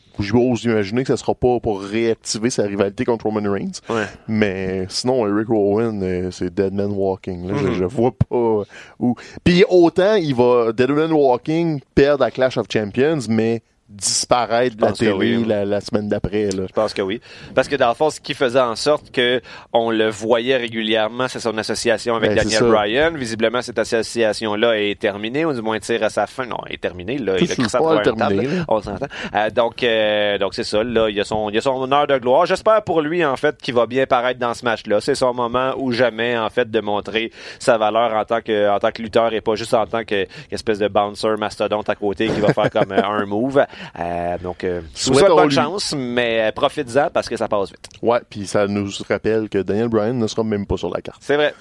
[0.66, 3.80] imaginer que ça sera pas pour réactiver sa rivalité contre Roman Reigns.
[3.88, 4.04] Ouais.
[4.28, 7.48] Mais sinon, Eric Rowan, euh, c'est Dead Man Walking.
[7.48, 7.54] là.
[7.56, 8.64] Je, je vois pas
[8.98, 9.14] où.
[9.44, 14.82] Puis autant il va Dead Man Walking perdre à Clash of Champions, mais disparaître de
[14.82, 15.44] la télé oui.
[15.46, 16.50] la, la semaine d'après.
[16.50, 16.64] là.
[16.68, 17.20] Je pense que oui.
[17.54, 19.40] Parce que dans le fond, ce qui faisait en sorte que
[19.72, 22.62] on le voyait régulièrement, c'est son association avec Ben, Daniel.
[22.64, 23.16] Bryan.
[23.16, 26.46] Visiblement, cette association-là est terminée, ou du moins tire à sa fin.
[26.46, 27.18] Non, elle est terminée.
[27.18, 28.64] Là, il a pas terminé, table.
[28.68, 29.06] On s'entend.
[29.34, 30.82] Euh, donc, euh, donc c'est ça.
[30.82, 32.46] Là, il y a son, il a son honneur de gloire.
[32.46, 35.00] J'espère pour lui en fait qu'il va bien paraître dans ce match-là.
[35.00, 38.78] C'est son moment ou jamais en fait de montrer sa valeur en tant que, en
[38.78, 42.28] tant que lutteur et pas juste en tant que qu'espèce de bouncer mastodonte à côté
[42.28, 43.64] qui va faire comme euh, un move.
[43.98, 45.54] Euh, donc, euh, je vous souhaite bonne lui.
[45.54, 47.88] chance, mais euh, profites-en parce que ça passe vite.
[48.02, 51.20] Ouais, puis ça nous rappelle que Daniel Bryan ne sera même pas sur la carte.
[51.20, 51.54] C'est vrai.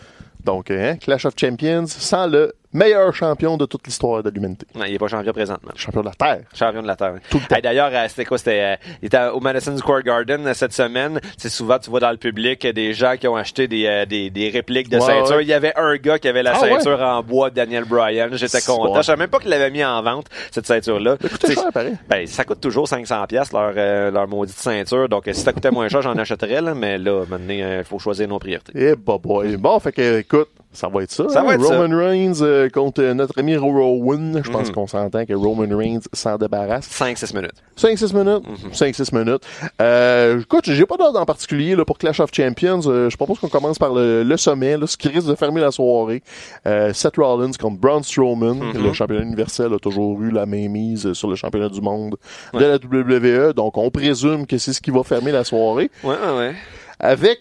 [0.44, 4.66] Donc, hein, Clash of Champions sans le meilleur champion de toute l'histoire de l'humanité.
[4.76, 5.72] Non, il est pas champion présentement.
[5.76, 6.42] Champion de la Terre.
[6.54, 7.16] Champion de la Terre.
[7.30, 7.56] Tout le temps.
[7.56, 8.38] Hey, D'ailleurs, euh, c'était quoi?
[8.38, 11.20] C'était, euh, il était au Madison Square Garden euh, cette semaine.
[11.38, 14.30] C'est souvent, tu vois dans le public des gens qui ont acheté des, euh, des,
[14.30, 15.38] des répliques de Ouais, ceinture.
[15.38, 15.44] ouais.
[15.44, 18.30] Il y avait un gars qui avait la Ah, ceinture en bois de Daniel Bryan.
[18.34, 18.96] J'étais content.
[18.98, 21.18] Je savais même pas qu'il l'avait mis en vente, cette ceinture-là.
[21.44, 21.94] Ça pareil.
[22.08, 25.10] Ben, ça coûte toujours 500 pièces leur, euh, leur maudite ceinture.
[25.10, 26.74] Donc, si ça coûtait moins cher, j'en achèterais, là.
[26.76, 28.72] Mais là, maintenant, il faut choisir nos priorités.
[28.76, 29.58] Eh, bah, boy.
[29.58, 31.28] Bon, fait que, écoute, ça va être ça.
[31.30, 31.44] Ça hein?
[31.46, 31.80] va être ça.
[31.80, 34.42] Roman Reigns euh, contre euh, notre ami Rowan.
[34.44, 34.74] Je pense Mhm.
[34.76, 36.88] qu'on s'entend que Roman Reigns s'en débarrasse.
[36.88, 37.54] 5-6 minutes.
[37.76, 38.44] 5-6 minutes.
[38.48, 38.72] Mhm.
[38.74, 39.42] 5-6 minutes.
[39.82, 42.82] Euh, écoute, j'ai pas d'ordre en particulier là, pour Clash of Champions.
[42.86, 45.62] Euh, je propose qu'on commence par le, le sommet, là, ce qui risque de fermer
[45.62, 46.22] la soirée.
[46.68, 48.56] Euh, Seth Rollins contre Braun Strowman.
[48.60, 48.84] Mhm.
[48.84, 52.16] Le championnat universel a toujours eu la mainmise sur le championnat du monde
[52.54, 53.54] de la WWE.
[53.54, 55.90] Donc, on présume que c'est ce qui va fermer la soirée.
[56.04, 56.56] Ouais, ouais, ouais.
[57.00, 57.40] Avec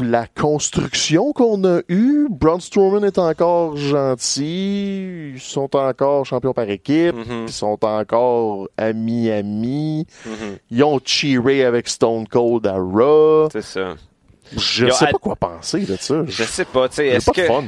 [0.00, 6.68] la construction qu'on a eue, Braun Strowman est encore gentil, ils sont encore champions par
[6.68, 10.58] équipe, Mhm, ils sont encore amis-amis, mhm.
[10.70, 13.48] ils ont cheeré avec Stone Cold à Raw.
[13.52, 13.94] C'est ça.
[14.56, 16.22] Je Yo, sais à- pas quoi penser de ça.
[16.26, 17.42] Je sais pas, tu sais, C'est est-ce pas que...
[17.46, 17.64] fun.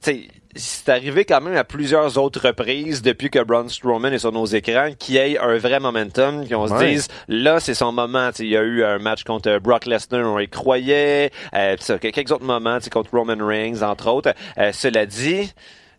[0.00, 4.32] T'sais, c'est arrivé quand même à plusieurs autres reprises depuis que Braun Strowman est sur
[4.32, 6.92] nos écrans qu'il y ait un vrai momentum, qu'on se Ouais.
[6.92, 8.30] dise là c'est son moment.
[8.30, 12.30] T'sais, il y a eu un match contre Brock Lesnar, on y croyait, euh, quelques
[12.30, 14.32] autres moments contre Roman Reigns entre autres.
[14.58, 15.52] Euh, cela dit.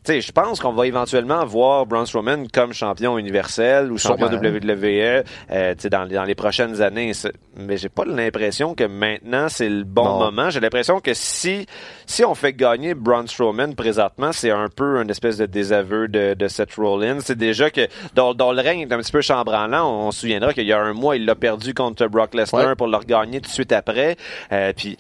[0.07, 4.27] Je pense qu'on va éventuellement voir Braun Strowman comme champion universel ou champion.
[4.27, 7.11] WWE euh, dans, les- dans les prochaines années.
[7.57, 10.19] Mais j'ai pas l'impression que maintenant c'est le bon Non.
[10.19, 10.49] moment.
[10.49, 11.65] J'ai l'impression que si
[12.05, 16.33] si on fait gagner Braun Strowman présentement, c'est un peu une espèce de désaveu de,
[16.33, 17.19] de Seth Rollins.
[17.21, 19.89] C'est déjà que dans, dans le règne est un petit peu chambranlant.
[19.89, 22.67] On, on se souviendra qu'il y a un mois, il l'a perdu contre Brock Lesnar
[22.67, 22.75] Ouais.
[22.75, 24.17] pour le regagner tout de suite après.
[24.51, 24.97] Euh, puis,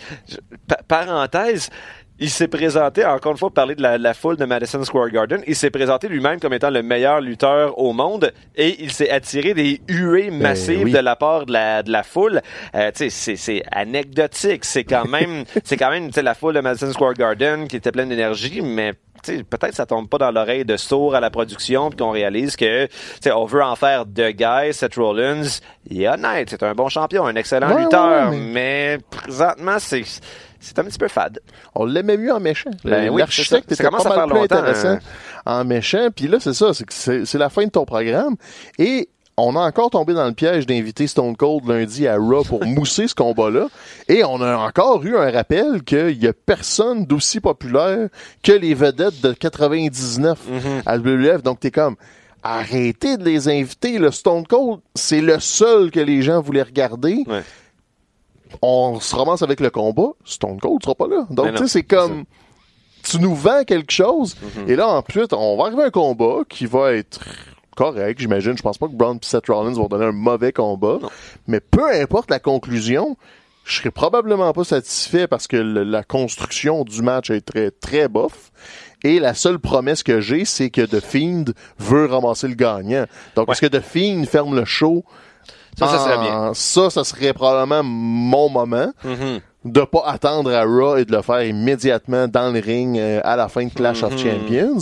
[0.67, 1.69] pa- parenthèse,
[2.19, 5.09] il s'est présenté, encore une fois, pour parler de la, la foule de Madison Square
[5.09, 9.09] Garden, il s'est présenté lui-même comme étant le meilleur lutteur au monde et il s'est
[9.09, 10.91] attiré des huées massives oui.
[10.93, 12.41] de la part de la, de la foule.
[12.73, 14.63] Euh, tu sais, c'est, c'est anecdotique.
[14.63, 17.75] C'est quand même, c'est quand même, tu sais, la foule de Madison Square Garden qui
[17.75, 21.19] était pleine d'énergie, mais tu sais, peut-être ça tombe pas dans l'oreille de sourd à
[21.19, 24.95] la production puis qu'on réalise que tu sais, on veut en faire de guys Seth
[24.95, 25.41] Rollins
[25.89, 28.97] il est honnête c'est un bon champion un excellent Ouais, lutteur ouais, mais...
[29.09, 30.03] présentement c'est
[30.65, 31.39] c'est un petit peu fade
[31.75, 32.71] On l'aimait mieux en méchant.
[32.83, 33.75] Ben oui, L'architecte ça.
[33.75, 34.99] Ça était commence pas mal plus longtemps, intéressant hein.
[35.45, 36.07] en méchant.
[36.15, 38.35] Puis là, c'est ça, c'est la fin de ton programme.
[38.79, 42.65] Et on a encore tombé dans le piège d'inviter Stone Cold lundi à Raw pour
[42.65, 43.67] mousser ce combat-là.
[44.07, 48.07] Et on a encore eu un rappel qu'il y a personne d'aussi populaire
[48.43, 50.81] que les vedettes de 99 Mm-hmm.
[50.85, 51.43] à WWF.
[51.43, 51.95] Donc t'es comme...
[52.47, 53.97] Arrêtez de les inviter.
[53.97, 57.23] Le Stone Cold, c'est le seul que les gens voulaient regarder.
[57.25, 57.41] Ouais.
[58.61, 60.09] On se ramasse avec le combat.
[60.25, 61.25] Stone Cold sera pas là.
[61.29, 62.23] Donc, tu sais, c'est comme
[63.03, 64.69] tu nous vends quelque chose, Mhm.
[64.69, 67.19] et là, ensuite, on va arriver à un combat qui va être
[67.75, 68.57] correct, j'imagine.
[68.57, 70.97] Je pense pas que Braun et Seth Rollins vont donner un mauvais combat.
[71.01, 71.09] Non.
[71.47, 73.15] Mais peu importe la conclusion,
[73.63, 78.07] je serai probablement pas satisfait parce que le- la construction du match est très, très
[78.07, 78.51] bof.
[79.03, 81.45] Et la seule promesse que j'ai, c'est que The Fiend
[81.77, 83.05] veut ramasser le gagnant.
[83.35, 85.03] Donc, est-ce que The Fiend ferme le show?
[85.77, 86.51] Ça, ça serait en- bien.
[86.53, 89.39] Ça, ça serait probablement mon moment Mhm.
[89.65, 93.35] de pas attendre à Raw et de le faire immédiatement dans le ring euh, à
[93.35, 94.17] la fin de Clash of Mhm.
[94.19, 94.77] Champions.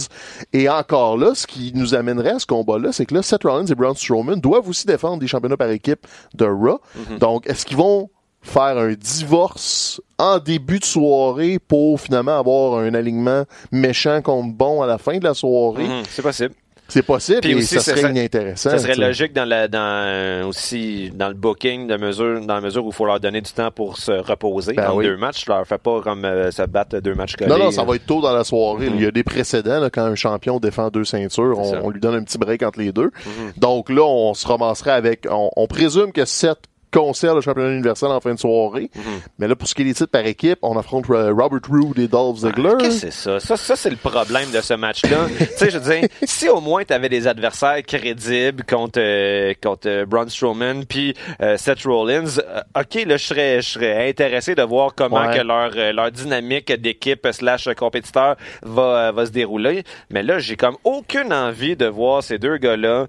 [0.51, 3.65] Et encore là, ce qui nous amènerait à ce combat-là, c'est que là, Seth Rollins
[3.65, 6.79] et Braun Strowman doivent aussi défendre des championnats par équipe de Raw.
[7.09, 7.17] Mhm.
[7.19, 8.09] Donc, est-ce qu'ils vont
[8.41, 14.81] faire un divorce en début de soirée pour finalement avoir un alignement méchant contre bon
[14.81, 15.87] à la fin de la soirée?
[15.87, 16.03] Mhm.
[16.09, 16.53] C'est possible.
[16.89, 18.69] C'est possible Puis et aussi, ça ça serait serait- inintéressant.
[18.69, 22.85] Ça serait logique dans la, dans, aussi, dans le booking, de mesure, dans la mesure
[22.85, 25.05] où il faut leur donner du temps pour se reposer Ben oui.
[25.05, 25.45] deux matchs.
[25.45, 27.49] Je leur fais pas comme euh, se battre deux matchs collés.
[27.49, 28.87] Non, non, ça va être tôt dans la soirée.
[28.93, 31.99] Il y a des précédents, là, quand un champion défend deux ceintures, on, on lui
[31.99, 33.11] donne un petit break entre les deux.
[33.25, 33.53] Mhm.
[33.57, 35.25] Donc là, on se ramasserait avec...
[35.31, 36.59] On, on présume que Seth
[36.93, 38.89] conserve le championnat universel en fin de soirée.
[38.95, 39.03] Mhm.
[39.39, 42.07] Mais là, pour ce qui est des titres par équipe, on affronte Robert Roode et
[42.07, 42.71] Dolph Ziggler.
[42.73, 43.39] Ah, Qu'est-ce que c'est ça?
[43.39, 45.27] Ça, ça c'est le problème de ce match-là.
[45.37, 49.53] tu sais, je veux dire, si au moins tu avais des adversaires crédibles contre, euh,
[49.61, 54.09] contre euh, Braun Strowman puis euh, Seth Rollins, euh, OK, là, je serais, je serais
[54.09, 55.37] intéressé de voir comment Ouais.
[55.37, 59.83] que leur, euh, leur dynamique d'équipe slash compétiteur va, va se dérouler.
[60.09, 63.07] Mais là, j'ai comme aucune envie de voir ces deux gars-là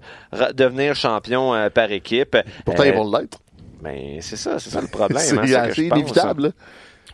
[0.53, 2.37] devenir champions par équipe.
[2.65, 3.37] Pourtant, ils vont l'être.
[3.85, 5.21] Ben, c'est ça, c'est ça le problème.
[5.21, 6.53] C'est hein, c'est que assez je inévitable.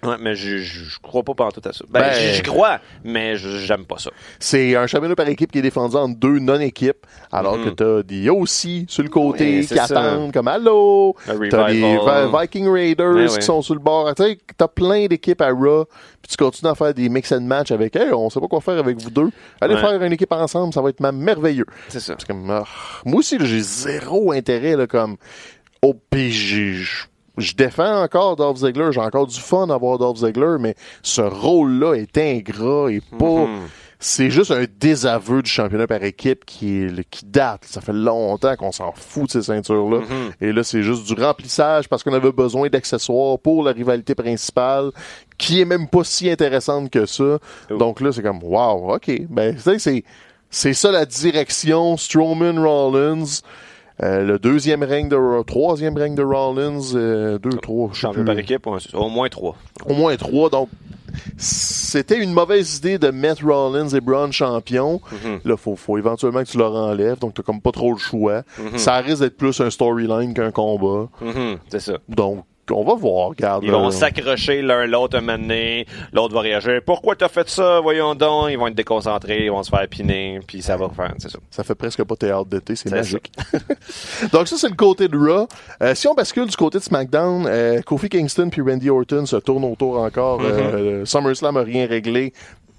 [0.04, 1.84] Ouais, mais je, je, je crois pas tout à ça.
[1.88, 4.10] Ben, Ben- j'y- crois, mais j'aime pas ça.
[4.40, 7.66] C'est un championnat par équipe qui est défendu en deux non-équipes, alors Mhm.
[7.66, 9.84] que t'as des aussi sur le côté Oui, qui ça.
[9.84, 11.16] attendent comme Allô!
[11.52, 12.00] T'as les
[12.42, 14.12] Viking Raiders Ouais, qui sont sur le bord.
[14.16, 17.96] T'as plein d'équipes à Raw, puis tu continues à faire des mix and match avec
[17.96, 19.30] Hey, on sait pas quoi faire avec vous deux.
[19.60, 19.82] Allez Ouais.
[19.82, 21.68] faire une équipe ensemble, ça va être merveilleux.
[21.90, 22.16] C'est ça.
[22.28, 22.64] Comme, ah.
[23.06, 25.18] moi aussi, j'ai zéro intérêt, là, comme,
[25.84, 27.06] oh, pis j'ai- je
[27.38, 31.22] je défends encore Dolph Ziggler, j'ai encore du fun à voir Dolph Ziggler, mais ce
[31.22, 33.62] rôle-là est ingrat et pas, Mhm.
[34.00, 37.64] c'est juste un désaveu du championnat par équipe qui est, qui date.
[37.66, 40.00] Ça fait longtemps qu'on s'en fout de ces ceintures-là.
[40.02, 40.32] Mhm.
[40.42, 44.92] Et là, c'est juste du remplissage parce qu'on avait besoin d'accessoires pour la rivalité principale,
[45.38, 47.40] qui est même pas si intéressante que ça.
[47.72, 47.78] Oh.
[47.78, 49.10] Donc là, c'est comme, wow, ok.
[49.30, 50.04] Ben, tu sais, c'est,
[50.50, 51.96] c'est ça la direction.
[51.98, 53.40] Strowman Rollins.
[54.02, 58.66] Euh, le deuxième règne de troisième règne de Rollins, euh, deux, trois, Champion par équipe,
[58.94, 59.56] au moins trois.
[59.86, 60.50] Au moins trois.
[60.50, 60.70] Donc,
[61.38, 65.02] c'était une mauvaise idée de mettre Rollins et Braun champions.
[65.12, 65.42] Mhm.
[65.46, 67.20] Là, faut, faut éventuellement que tu leur enlèves.
[67.20, 68.44] Donc, t'as comme pas trop le choix.
[68.58, 68.78] Mhm.
[68.78, 71.08] Ça risque d'être plus un storyline qu'un combat.
[71.22, 71.94] Mhm, C'est ça.
[72.10, 73.30] Donc, on va voir.
[73.30, 73.64] Regarde.
[73.64, 75.86] Ils vont s'accrocher l'un l'autre un moment donné.
[76.14, 76.82] L'autre va réagir.
[76.86, 77.80] Pourquoi t'as fait ça?
[77.80, 78.50] Voyons donc.
[78.50, 79.46] Ils vont être déconcentrés.
[79.46, 80.40] Ils vont se faire piner.
[80.46, 81.14] Puis ça va faire.
[81.18, 81.40] C'est ça.
[81.50, 83.32] Ça fait presque pas théâtre d'été, c'est magique.
[84.32, 85.48] Donc ça, c'est le côté de Raw.
[85.82, 89.38] Euh, si on bascule du côté de SmackDown, euh, Kofi Kingston puis Randy Orton se
[89.38, 90.42] tournent autour encore.
[90.42, 90.50] Mhm.
[90.50, 92.34] Euh, SummerSlam a rien réglé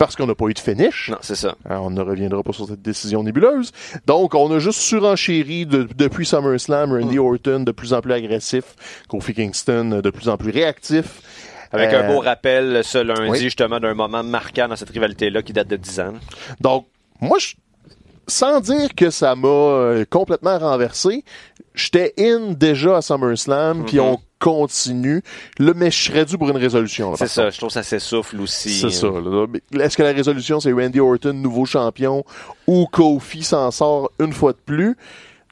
[0.06, 1.10] parce qu'on n'a pas eu de finish.
[1.10, 1.54] Non, c'est ça.
[1.68, 3.72] On ne reviendra pas sur cette décision nébuleuse.
[4.06, 7.24] Donc, on a juste surenchéri de- depuis SummerSlam, Randy Mm.
[7.24, 8.64] Orton de plus en plus agressif,
[9.08, 11.20] Kofi Kingston de plus en plus réactif.
[11.74, 13.38] Avec Euh, un beau rappel ce lundi, oui.
[13.40, 16.12] justement, d'un moment marquant dans cette rivalité-là qui date de 10 ans.
[16.60, 16.86] Donc,
[17.20, 17.54] moi, je-
[18.28, 21.24] sans dire que ça m'a euh, complètement renversé,
[21.74, 24.04] j'étais in déjà à SummerSlam, puis Mhm.
[24.04, 25.22] on continue.
[25.58, 27.14] Là, mais je serais dû pour une résolution.
[27.16, 27.50] C'est ça.
[27.50, 28.80] Je trouve que ça s'essouffle aussi.
[28.80, 29.06] C'est ça.
[29.80, 32.24] Est-ce que la résolution, c'est Randy Orton, nouveau champion,
[32.66, 34.96] ou Kofi s'en sort une fois de plus?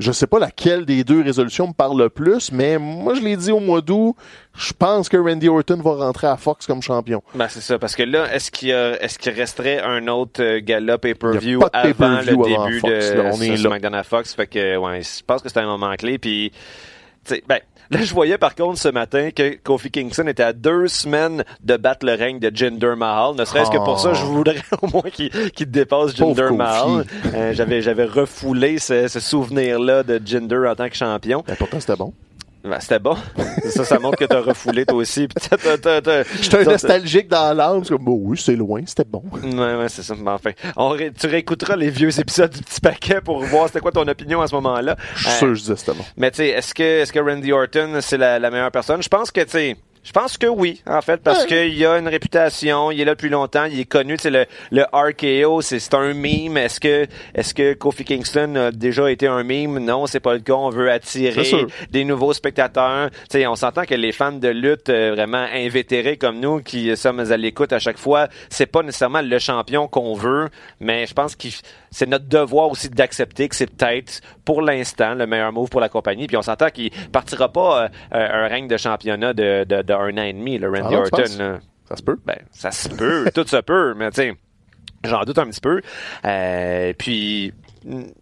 [0.00, 3.36] Je sais pas laquelle des deux résolutions me parle le plus, mais moi, je l'ai
[3.36, 4.16] dit au mois d'août,
[4.56, 7.22] je pense que Randy Orton va rentrer à Fox comme champion.
[7.34, 10.42] Ben, c'est ça, parce que là, est-ce qu'il y a, est-ce qu'il resterait un autre
[10.42, 13.56] euh, gala pay-per-view avant le avant début Fox, de là, on est là.
[13.56, 14.34] SmackDown à Fox?
[14.34, 16.50] Fait que, ouais, je pense que c'est un moment clé, puis,
[17.46, 21.44] ben, là, je voyais par contre ce matin que Kofi Kingston était à deux semaines
[21.62, 23.34] de battre le règne de Jinder Mahal.
[23.36, 26.50] Ne serait-ce que pour ça, je voudrais au moins qu'il dépasse Jinder.
[26.52, 27.04] Mahal.
[27.34, 31.44] Euh, j'avais, j'avais refoulé ce, ce souvenir-là de Jinder en tant que champion.
[31.46, 32.12] Ben, pourtant, c'était bon.
[32.62, 33.16] Ben, c'était bon.
[33.70, 35.26] ça, ça montre que t'as refoulé toi aussi.
[35.28, 37.84] Puis t'as- t'as- t'as- t'as- J'étais un nostalgique dans l'âme.
[37.86, 39.22] Comme, bon, oui, c'est loin, c'était bon.
[39.42, 40.14] Ouais, ouais, c'est ça.
[40.18, 43.80] Mais enfin, on ré- tu réécouteras les vieux épisodes du petit paquet pour voir c'était
[43.80, 44.96] quoi ton opinion à ce moment-là.
[45.14, 46.04] Je suis Euh, sûr que je disais que c'était bon.
[46.18, 49.02] Mais tu sais, est-ce que, est-ce que Randy Orton, c'est la, la meilleure personne?
[49.02, 52.08] Je pense que, tu sais, je pense que oui, en fait, parce qu'il a une
[52.08, 55.94] réputation, il est là depuis longtemps, il est connu, sais, le, le RKO, c'est, c'est
[55.94, 56.56] un meme.
[56.56, 59.78] Est-ce que, est-ce que Kofi Kingston a déjà été un meme?
[59.78, 60.54] Non, c'est pas le cas.
[60.54, 63.10] On veut attirer C'est des nouveaux spectateurs.
[63.10, 66.96] Tu sais, on s'entend que les fans de lutte euh, vraiment invétérés comme nous, qui
[66.96, 70.48] sommes à l'écoute à chaque fois, c'est pas nécessairement le champion qu'on veut,
[70.80, 71.48] mais je pense que
[71.90, 75.88] c'est notre devoir aussi d'accepter que c'est peut-être, pour l'instant, le meilleur move pour la
[75.88, 76.26] compagnie.
[76.26, 80.16] Puis on s'entend qu'il partira pas euh, un règne de championnat de, de, de un
[80.18, 81.60] an et demi, le Randy Ah Orton.
[81.90, 82.18] Ça se peut.
[82.24, 84.34] Ben, ça se peut, tout se peut, mais tu sais,
[85.04, 85.80] j'en doute un petit peu.
[86.24, 87.52] Euh, puis,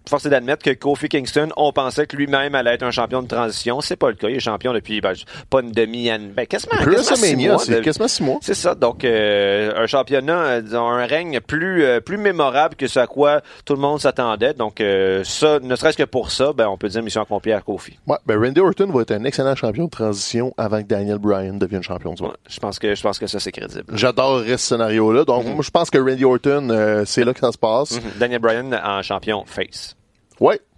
[0.09, 3.29] force est d'admettre que Kofi Kingston, on pensait que lui-même allait être un champion de
[3.29, 3.81] transition.
[3.81, 4.29] C'est pas le cas.
[4.29, 5.15] Il est champion depuis ben,
[5.51, 7.59] pas une demi ben, quasiment, quasiment six mois.
[7.59, 8.39] C'est quasiment six mois.
[8.41, 8.75] C'est ça.
[8.75, 13.07] Donc, euh, un championnat, euh, disons, un règne plus, euh, plus mémorable que ce à
[13.07, 14.55] quoi tout le monde s'attendait.
[14.55, 17.99] Donc, ça, ne serait-ce que pour ça, ben, on peut dire mission accomplie à Kofi.
[18.07, 21.59] Ouais, ben, Randy Orton va être un excellent champion de transition avant que Daniel Bryan
[21.59, 22.37] devienne champion du monde.
[22.49, 23.85] je pense que, je pense que ça, c'est crédible.
[23.93, 25.25] J'adore ce scénario-là.
[25.25, 27.93] Donc, moi, je pense que Randy Orton, c'est là que ça se passe.
[27.93, 28.19] Mm-hmm.
[28.19, 29.95] Daniel Bryan en champion face.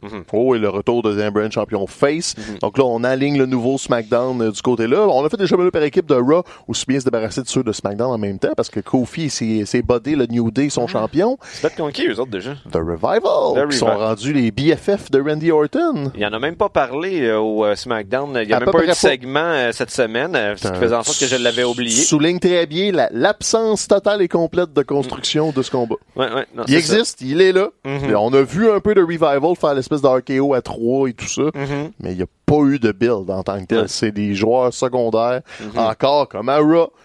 [0.03, 0.23] Mm-hmm.
[0.33, 2.35] Oh, et le retour de Bryan champion face.
[2.35, 2.61] Mm-hmm.
[2.61, 5.07] Donc là, on aligne le nouveau SmackDown euh, du côté-là.
[5.09, 7.63] On a fait des championnats par équipe de Raw, aussi bien se débarrasser de ceux
[7.63, 10.87] de SmackDown en même temps, parce que Kofi et ses, buddies, le New Day, sont
[10.87, 11.39] champions.
[11.43, 12.55] C'est contre qui, eux autres, déjà?
[12.71, 16.13] The Revival, qui sont rendus les BFF de Randy Orton.
[16.15, 18.39] Il en a même pas parlé euh, au euh, SmackDown.
[18.43, 21.21] Il y a même pas eu de segment cette semaine, ce qui faisait en sorte
[21.21, 22.03] que je l'avais oublié.
[22.03, 25.97] Souligne très bien l'absence totale et complète de construction de ce combat.
[26.17, 27.69] Ouais, ouais, il existe, il est là.
[27.85, 28.17] Mm-hmm.
[28.17, 31.42] On a vu un peu de Revival faire l'espèce d'RKO à 3 et tout ça,
[31.42, 31.90] mm-hmm.
[32.00, 33.89] mais il n'y a pas eu de build en tant que tel.
[33.89, 35.41] C'est des joueurs secondaires.
[35.63, 35.79] Mm-hmm.
[35.79, 36.59] Encore comme à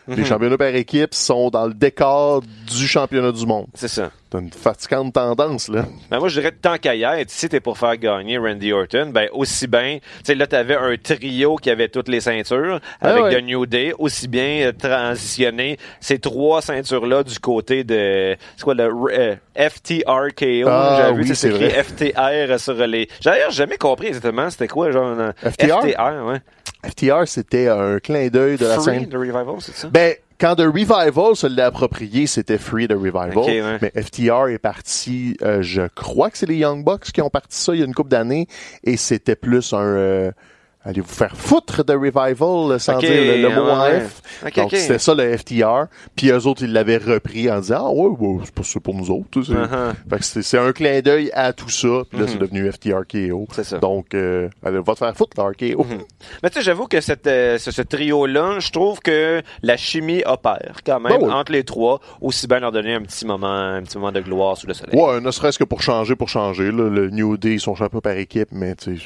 [0.07, 0.25] les mm-hmm.
[0.25, 3.67] championnats par équipe sont dans le décor du championnat du monde.
[3.73, 4.11] C'est ça.
[4.29, 5.85] T'as une fatigante tendance, là.
[6.09, 9.11] Ben moi, je dirais tant qu'à y être, si t'es pour faire gagner Randy Orton,
[9.13, 13.09] ben aussi bien, tu sais, là, t'avais un trio qui avait toutes les ceintures ah
[13.09, 18.63] avec The New Day, aussi bien euh, transitionner ces trois ceintures-là du côté de, c'est
[18.63, 23.07] quoi, le euh, FTRKO, ah, j'avais oui, vu, c'est écrit FTR sur les...
[23.21, 25.15] J'avais jamais compris exactement c'était quoi, genre...
[25.41, 25.81] FTR?
[25.81, 26.41] FTR, ouais.
[26.89, 29.07] FTR, c'était un clin d'œil de la scène.
[29.11, 29.87] Revival, c'est ça?
[29.89, 33.79] Ben, quand The Revival se l'a approprié, c'était Free The Revival.
[33.81, 37.57] Mais FTR est parti, euh, je crois que c'est les Young Bucks qui ont parti
[37.57, 38.47] ça il y a une couple d'années,
[38.83, 39.79] et c'était plus un...
[39.79, 40.31] Euh,
[40.85, 44.21] allez vous faire foutre de Revival sans dire le, mot en F?
[44.55, 45.85] Donc c'était ça le FTR.
[46.15, 48.93] Puis eux autres, ils l'avaient repris en disant Ah ouais, ouais c'est pas ça pour
[48.93, 49.39] nous autres.
[49.39, 49.93] Uh-huh.
[50.09, 52.03] Fait que c'est un clin d'œil à tout ça.
[52.09, 52.39] Puis là, c'est mm-hmm.
[52.39, 53.47] devenu FTRKO.
[53.51, 53.79] C'est ça.
[53.79, 55.83] Donc euh, allez, va te faire foutre l'RKO.
[55.83, 56.01] Mm-hmm.
[56.43, 60.77] Mais tu sais, j'avoue que cette, euh, ce, trio-là, je trouve que la chimie opère
[60.85, 61.99] quand même ben entre les trois.
[62.21, 64.99] Aussi bien leur donner un petit moment, un petit moment de gloire sous le soleil.
[64.99, 66.71] Ouais, ne serait-ce que pour changer, pour changer.
[66.71, 69.05] Là, le New Day, ils sont champions par équipe, mais tu sais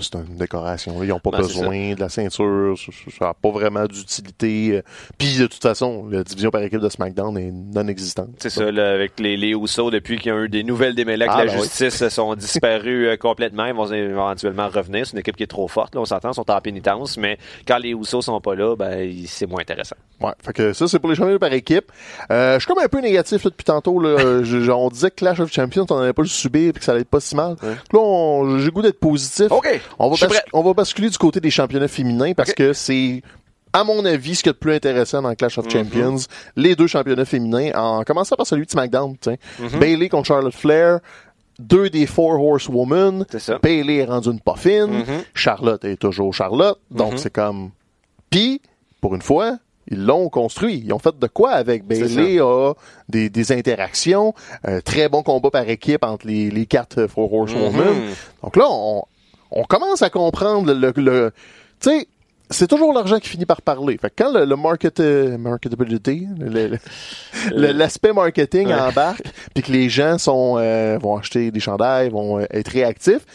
[0.00, 1.02] c'est une décoration.
[1.02, 2.74] Ils n'ont pas besoin de la ceinture.
[3.18, 4.82] Ça n'a pas vraiment d'utilité.
[5.18, 8.30] Puis, de toute façon, la division par équipe de SmackDown est non existante.
[8.38, 11.02] C'est ça, là, avec les, les Usos, depuis qu'il y a eu des nouvelles des
[11.02, 13.66] avec ah, la ben justice, sont disparus euh, complètement.
[13.66, 15.06] Ils vont éventuellement revenir.
[15.06, 15.94] C'est une équipe qui est trop forte.
[15.94, 17.16] Là, on s'entend, ils sont en pénitence.
[17.16, 19.96] Mais quand les Usos sont pas là, ben, c'est moins intéressant.
[20.20, 21.92] Ouais, fait que ça, c'est pour les champions par équipe.
[22.30, 24.00] Euh, je suis comme un peu négatif depuis tantôt.
[24.00, 24.16] Là.
[24.76, 27.02] on disait que Clash of Champions, on n'allait pas le subir et que ça allait
[27.02, 27.56] être pas si mal.
[27.92, 29.50] Là, j'ai goût d'être positif.
[29.50, 29.80] OK.
[29.98, 33.22] On va, on va basculer du côté des championnats féminins parce que c'est
[33.76, 35.70] à mon avis, ce qui est le plus intéressant dans Clash of mhm.
[35.70, 36.16] Champions,
[36.56, 39.16] les deux championnats féminins, en commençant par celui de SmackDown,
[39.58, 41.00] mm Bailey contre Charlotte Flair,
[41.58, 43.26] deux des Four Horsewomen,
[43.62, 45.24] Bailey est rendue une poffine, mhm.
[45.34, 47.18] Charlotte est toujours Charlotte, donc mhm.
[47.18, 47.70] c'est comme...
[48.30, 48.62] Puis,
[49.02, 50.82] pour une fois, ils l'ont construit.
[50.84, 52.72] Ils ont fait de quoi avec Bailey a
[53.08, 54.34] des, des interactions,
[54.66, 58.14] euh, très bon combat par équipe entre les, les quatre Four Horsewomen.
[58.42, 59.04] Donc là, on,
[59.50, 61.32] on commence à comprendre le, le,
[61.80, 62.08] tu sais,
[62.50, 63.98] c'est toujours l'argent qui finit par parler.
[63.98, 66.76] Fait que quand le, le market, euh, marketability, euh.
[67.50, 72.68] l'aspect marketing embarque, puis que les gens sont euh, vont acheter des chandails, vont être
[72.68, 73.26] réactifs,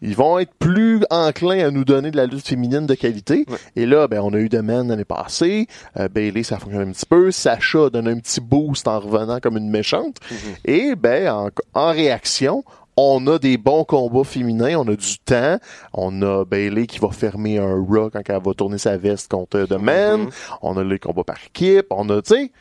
[0.00, 3.46] ils vont être plus enclins à nous donner de la lutte féminine de qualité.
[3.74, 5.66] Et là, ben, on a eu Demain l'année passée.
[6.12, 7.32] Bailey, ça fonctionne un petit peu.
[7.32, 10.18] Sacha donne un petit boost en revenant comme une méchante.
[10.30, 10.70] Mm-hmm.
[10.70, 12.62] Et ben, en, en réaction,
[13.00, 15.58] on a des bons combats féminins, on a du temps,
[15.94, 19.66] on a Bailey qui va fermer un Raw quand elle va tourner sa veste contre
[19.66, 20.58] The Man, mm-hmm.
[20.62, 22.52] on a les combats par équipe, on a, tu sais,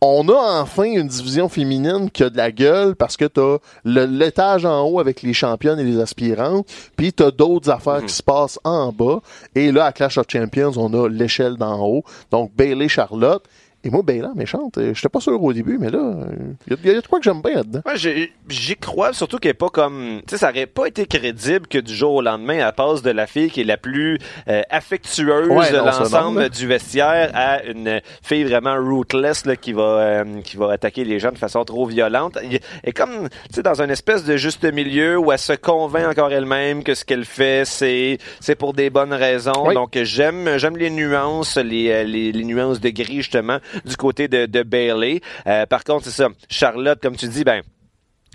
[0.00, 4.64] on a enfin une division féminine qui a de la gueule parce que t'as l'étage
[4.64, 8.16] en haut avec les championnes et les aspirantes, puis t'as d'autres affaires qui mm-hmm.
[8.16, 9.20] se passent en bas.
[9.54, 12.04] Et là, à Clash of Champions, on a l'échelle d'en haut.
[12.30, 13.44] Donc, Bailey Charlotte.
[13.88, 16.26] Et moi, Baylor, méchante, euh, j'étais pas sûr au début, mais là,
[16.66, 17.80] il y, a de quoi que j'aime bien là-dedans.
[17.86, 20.20] Ouais, j'y crois, surtout qu'elle est pas comme...
[20.26, 23.10] Tu sais, ça aurait pas été crédible que du jour au lendemain, elle passe de
[23.10, 28.44] la fille qui est la plus euh, affectueuse de l'ensemble du vestiaire à une fille
[28.44, 32.36] vraiment rootless là, qui va euh, qui va attaquer les gens de façon trop violente.
[32.84, 36.30] Est comme, tu sais, dans une espèce de juste milieu où elle se convainc encore
[36.30, 39.72] elle-même que ce qu'elle fait, c'est c'est pour des bonnes raisons.
[39.72, 44.46] Donc, j'aime j'aime les nuances, les, les, les nuances de gris, justement du côté de,
[44.46, 45.20] de Bailey.
[45.46, 46.28] Euh, par contre, c'est ça.
[46.48, 47.62] Charlotte, comme tu dis, ben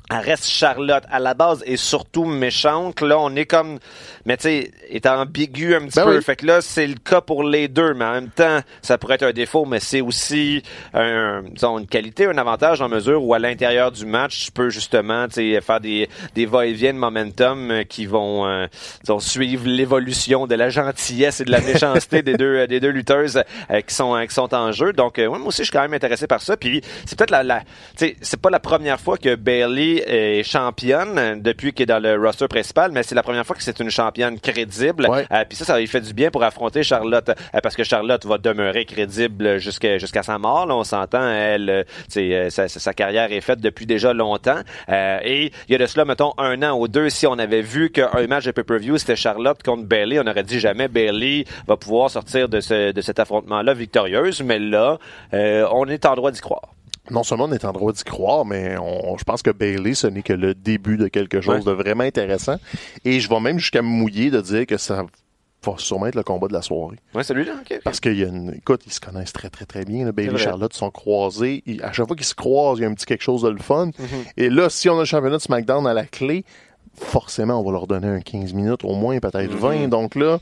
[0.10, 3.02] elle reste Charlotte à la base et surtout méchante.
[3.02, 3.80] Là, on est comme,
[4.26, 6.18] mais tu sais, est ambigu un petit Ben peu.
[6.18, 6.24] oui.
[6.24, 9.16] Fait que là, c'est le cas pour les deux, mais en même temps, ça pourrait
[9.16, 10.62] être un défaut, mais c'est aussi
[10.94, 14.70] un, disons, une qualité, un avantage en mesure où à l'intérieur du match, tu peux
[14.70, 18.68] justement, tu sais, faire des, des va-et-vient de momentum euh, qui vont, euh,
[19.02, 23.42] disons, suivre l'évolution de la gentillesse et de la méchanceté des deux, des deux lutteuses
[23.72, 24.94] euh, qui sont, euh, qui sont en jeu.
[24.94, 26.58] Donc, euh, ouais, moi aussi, je suis quand même intéressé par ça.
[26.58, 27.66] Puis, c'est peut-être la, la tu
[27.98, 32.00] sais, c'est pas la première fois que Bailey est championne euh, depuis qu'elle est dans
[32.02, 35.08] le roster principal, mais c'est la première fois que c'est une championne crédible.
[35.10, 35.26] Ouais.
[35.32, 38.26] Euh, Puis ça, ça lui fait du bien pour affronter Charlotte, euh, parce que Charlotte
[38.26, 40.66] va demeurer crédible jusqu'à jusqu'à sa mort.
[40.66, 41.84] Là, on s'entend, elle, euh,
[42.18, 44.62] euh, sa, sa- sa carrière est faite depuis déjà longtemps.
[44.90, 47.62] Euh, et il y a de cela, mettons, un an ou deux, si on avait
[47.62, 51.78] vu qu'un match de pay-per-view, c'était Charlotte contre Bailey, on aurait dit jamais Bailey va
[51.78, 54.42] pouvoir sortir de, ce, de cet affrontement-là victorieuse.
[54.44, 54.98] Mais là,
[55.34, 56.74] euh, on est en droit d'y croire.
[57.12, 60.08] Non seulement on est en droit d'y croire, mais on, je pense que Bailey, ce
[60.08, 61.64] n'est que le début de quelque chose Ouais.
[61.64, 62.56] de vraiment intéressant.
[63.06, 65.06] Et je vais même jusqu'à me mouiller de dire que ça
[65.66, 66.98] va sûrement être le combat de la soirée.
[67.16, 67.54] Ouais, celui-là.
[67.84, 70.06] Parce qu'il y a une, écoute, ils se connaissent très, très, très bien.
[70.06, 70.12] Là.
[70.12, 70.38] Bailey et.
[70.38, 71.64] Charlotte sont croisés.
[71.66, 73.50] Ils- à chaque fois qu'ils se croisent, il y a un petit quelque chose de
[73.50, 73.88] le fun.
[73.88, 73.94] Mhm.
[74.38, 76.44] Et là, si on a le championnat de SmackDown à la clé,
[76.96, 79.58] forcément, on va leur donner un 15 minutes au moins, peut-être Mhm.
[79.58, 79.88] 20.
[79.88, 80.40] Donc là,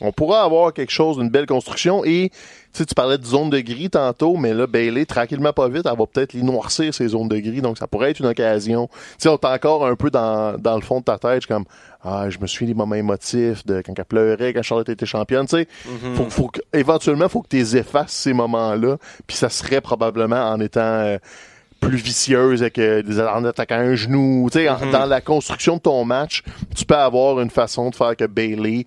[0.00, 2.04] on pourra avoir quelque chose, une belle construction.
[2.04, 2.30] Et
[2.74, 6.06] tu parlais de zone de gris tantôt, mais là, Bailey, tranquillement, pas vite, elle va
[6.06, 7.60] peut-être les noircir, ces zones de gris.
[7.60, 8.86] Donc, ça pourrait être une occasion.
[8.88, 11.46] Tu sais, on est encore un peu dans, dans le fond de ta tête.
[11.46, 11.64] Comme,
[12.04, 15.46] ah, je me suis des moments émotifs de quand elle pleurait, quand Charlotte était championne.
[15.46, 15.68] Tu sais,
[16.14, 18.96] faut, faut que, éventuellement, faut que tu les effaces ces moments-là.
[19.26, 21.18] Puis ça serait probablement en étant euh,
[21.80, 24.48] plus vicieuse avec euh, des- en attaquant un genou.
[24.52, 26.42] Tu sais, en- dans la construction de ton match,
[26.76, 28.86] tu peux avoir une façon de faire que Bailey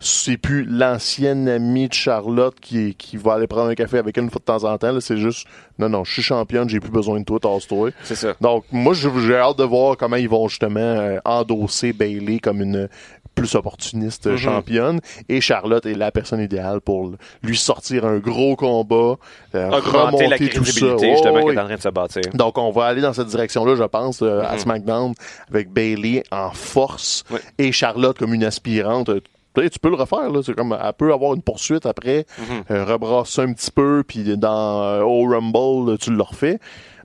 [0.00, 4.24] c'est plus l'ancienne amie de Charlotte qui, qui va aller prendre un café avec elle
[4.24, 4.92] une fois de temps en temps.
[4.92, 5.00] là.
[5.00, 5.46] C'est juste,
[5.78, 7.90] non, non, je suis championne, j'ai plus besoin de toi, tasse-toi.
[8.02, 8.34] C'est ça.
[8.40, 12.88] Donc, moi, j'ai hâte de voir comment ils vont justement euh, endosser Bailey comme une
[13.34, 14.36] plus opportuniste Mhm.
[14.36, 15.00] championne.
[15.28, 17.10] Et Charlotte est la personne idéale pour
[17.42, 19.16] lui sortir un gros combat,
[19.56, 20.86] euh, remonter la tout ça.
[20.94, 21.52] Oh, justement, oui.
[21.52, 22.22] qui est en train de se bâtir.
[22.34, 24.58] Donc, on va aller dans cette direction-là, je pense, euh, à Mhm.
[24.60, 25.14] SmackDown,
[25.50, 27.24] avec Bailey en force
[27.58, 29.10] et Charlotte comme une aspirante.
[29.54, 30.40] Tu peux le refaire, là.
[30.44, 32.64] C'est comme, elle peut avoir une poursuite après, Mhm.
[32.70, 36.58] euh, rebrasser un petit peu, puis dans euh, au Rumble, tu le refais.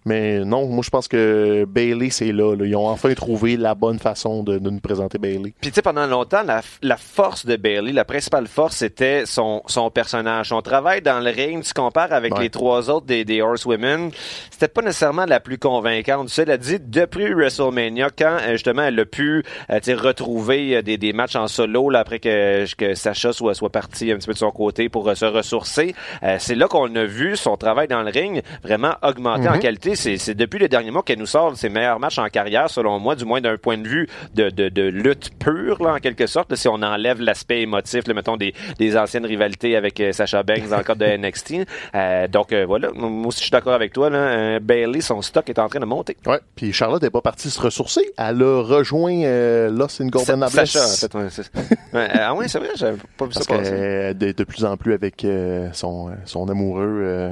[0.06, 2.66] Mais non, moi, je pense que Bailey, c'est là, là.
[2.66, 5.54] Ils ont enfin trouvé la bonne façon de, de nous présenter Bailey.
[5.60, 9.62] Puis tu sais, pendant longtemps, la, la force de Bailey, la principale force, c'était son,
[9.68, 10.50] son personnage.
[10.50, 12.44] Son travail dans le ring, tu compares avec Ouais.
[12.44, 14.12] les trois autres des, des Horsewomen,
[14.52, 16.30] c'était pas nécessairement la plus convaincante.
[16.30, 21.14] Cela dit, depuis WrestleMania, quand euh, justement elle a pu euh, retrouver euh, des, des
[21.14, 24.38] matchs en solo là, après que, que Sacha soit, soit parti un petit peu de
[24.38, 25.96] son côté pour se ressourcer,
[26.40, 29.60] c'est là qu'on a vu son travail dans le ring vraiment augmenter en Mhm.
[29.96, 33.00] C'est c'est depuis les derniers mois qu'elle nous sort ses meilleurs matchs en carrière, selon
[33.00, 36.28] moi, du moins d'un point de vue de, de, de lutte pure, là, en quelque
[36.28, 36.52] sorte.
[36.52, 40.44] là, si on enlève l'aspect émotif, là, mettons, des, des anciennes rivalités avec euh, Sacha
[40.44, 41.56] Banks dans le cadre de NXT.
[41.96, 42.90] Euh, donc, euh, voilà.
[42.94, 44.10] Moi aussi, je suis d'accord avec toi.
[44.10, 46.18] Là, Bailey, son stock est en train de monter.
[46.26, 46.40] Ouais.
[46.56, 48.02] Puis Charlotte n'est pas partie se ressourcer.
[48.18, 50.66] Elle a rejoint Lost in Golden Sa-.
[50.66, 51.16] Sacha, en fait.
[51.16, 51.52] ouais, c'est-
[51.94, 53.72] ouais, ah oui, c'est vrai, j'avais pas vu ça Parce passer.
[53.74, 55.26] euh, de, de plus en plus avec
[55.74, 57.32] son, son amoureux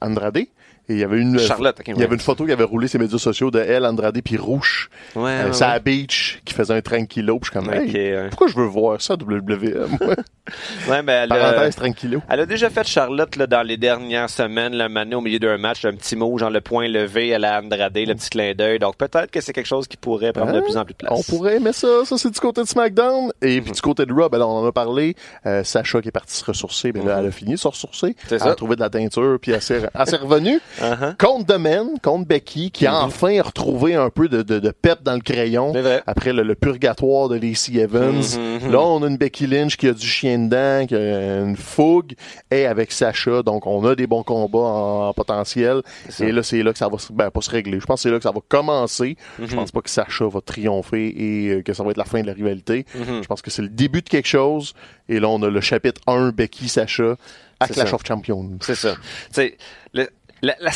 [0.00, 0.38] Andrade.
[0.88, 2.86] Et il y avait une Charlotte, ok, il y avait une photo qui avait roulé
[2.86, 4.88] ses médias sociaux de elle, Andrade, puis Rouge.
[5.16, 5.80] Ouais, Euh, ouais, ouais.
[5.80, 7.38] beach qui faisait un tranquillo.
[7.40, 9.88] Puis je suis comme, hey, pourquoi je veux voir ça, WWE?
[10.00, 10.14] moi?
[10.88, 12.22] Ouais, mais elle, a- Parenthèse tranquillo.
[12.28, 15.58] Elle a déjà fait Charlotte là, dans les dernières semaines, le mané au milieu d'un
[15.58, 18.78] match, un petit mot, genre le point levé à la Andrade, le petit clin d'œil.
[18.78, 21.12] Donc peut-être que c'est quelque chose qui pourrait prendre de plus en plus de place.
[21.12, 21.88] On pourrait aimer ça.
[22.04, 23.32] Ça, c'est du côté de SmackDown.
[23.42, 23.64] Et Mhm.
[23.64, 25.16] puis du côté de Raw, ben là, on en a parlé.
[25.46, 28.06] Euh, Sacha qui est partie se ressourcer, ben là, elle a fini de se ressourcer.
[28.10, 28.14] Mhm.
[28.30, 28.50] Elle ça.
[28.50, 30.60] a trouvé de la teinture, puis elle elle s'est revenue.
[30.80, 31.16] Uh-huh.
[31.16, 35.14] Contre Man, contre Becky, qui a enfin retrouvé un peu de, de, de pep dans
[35.14, 35.72] le crayon.
[36.06, 38.12] Après le, le purgatoire de Lacey Evans.
[38.14, 38.72] Mhm, mhm.
[38.72, 42.14] Là, on a une Becky Lynch qui a du chien dedans, qui a une fougue,
[42.50, 43.42] et avec Sacha.
[43.42, 45.82] Donc, on a des bons combats en, en potentiel.
[46.20, 47.80] Et là, c'est là que ça va se, ben, pas se régler.
[47.80, 49.16] Je pense que c'est là que ça va commencer.
[49.38, 49.46] Mhm.
[49.48, 52.20] Je pense pas que Sacha va triompher et euh, que ça va être la fin
[52.20, 52.84] de la rivalité.
[52.94, 53.22] Mhm.
[53.22, 54.74] Je pense que c'est le début de quelque chose.
[55.08, 57.16] Et là, on a le chapitre 1, Becky-Sacha,
[57.60, 57.94] à C'est Clash ça.
[57.94, 58.50] of Champions.
[58.60, 58.94] C'est ça.
[58.94, 59.00] Tu
[59.32, 59.56] sais,
[59.94, 60.08] le-
[60.42, 60.70] la- la-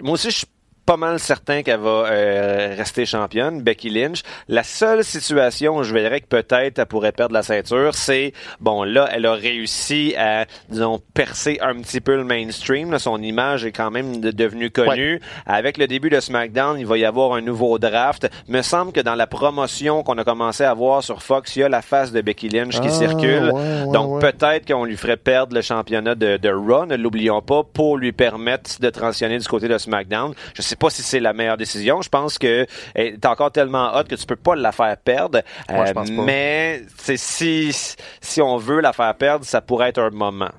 [0.00, 0.44] moi aussi, je
[0.86, 4.22] pas mal certain qu'elle va euh, rester championne, Becky Lynch.
[4.48, 8.82] La seule situation où je verrais que peut-être elle pourrait perdre la ceinture, c'est, bon,
[8.84, 12.90] là, elle a réussi à, disons, percer un petit peu le mainstream.
[12.90, 12.98] là.
[12.98, 15.20] Son image est quand même de- devenue connue.
[15.46, 18.28] Avec le début de SmackDown, il va y avoir un nouveau draft.
[18.48, 21.62] Me semble que dans la promotion qu'on a commencé à voir sur Fox, il y
[21.62, 23.50] a la face de Becky Lynch qui Ah, circule.
[23.52, 23.52] ouais,
[23.86, 27.62] ouais, Donc, peut-être qu'on lui ferait perdre le championnat de, de Raw, ne l'oublions pas,
[27.62, 30.34] pour lui permettre de transitionner du côté de SmackDown.
[30.54, 32.02] Je sais sais pas si c'est la meilleure décision.
[32.02, 35.40] Je pense que elle est encore tellement hot que tu peux pas la faire perdre.
[35.68, 36.22] Ouais, je pense pas.
[36.22, 37.72] Mais c'est si
[38.20, 40.50] si on veut la faire perdre, ça pourrait être un moment.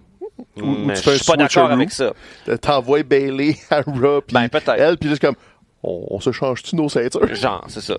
[0.55, 0.63] Tu
[0.95, 2.13] je suis pas d'accord avec ça.
[2.61, 5.35] T'envoies Bailey à Raw, puis Ben, elle, puis c'est comme,
[5.83, 7.33] on, on se change-tu nos ceintures?
[7.33, 7.97] Genre, c'est ça.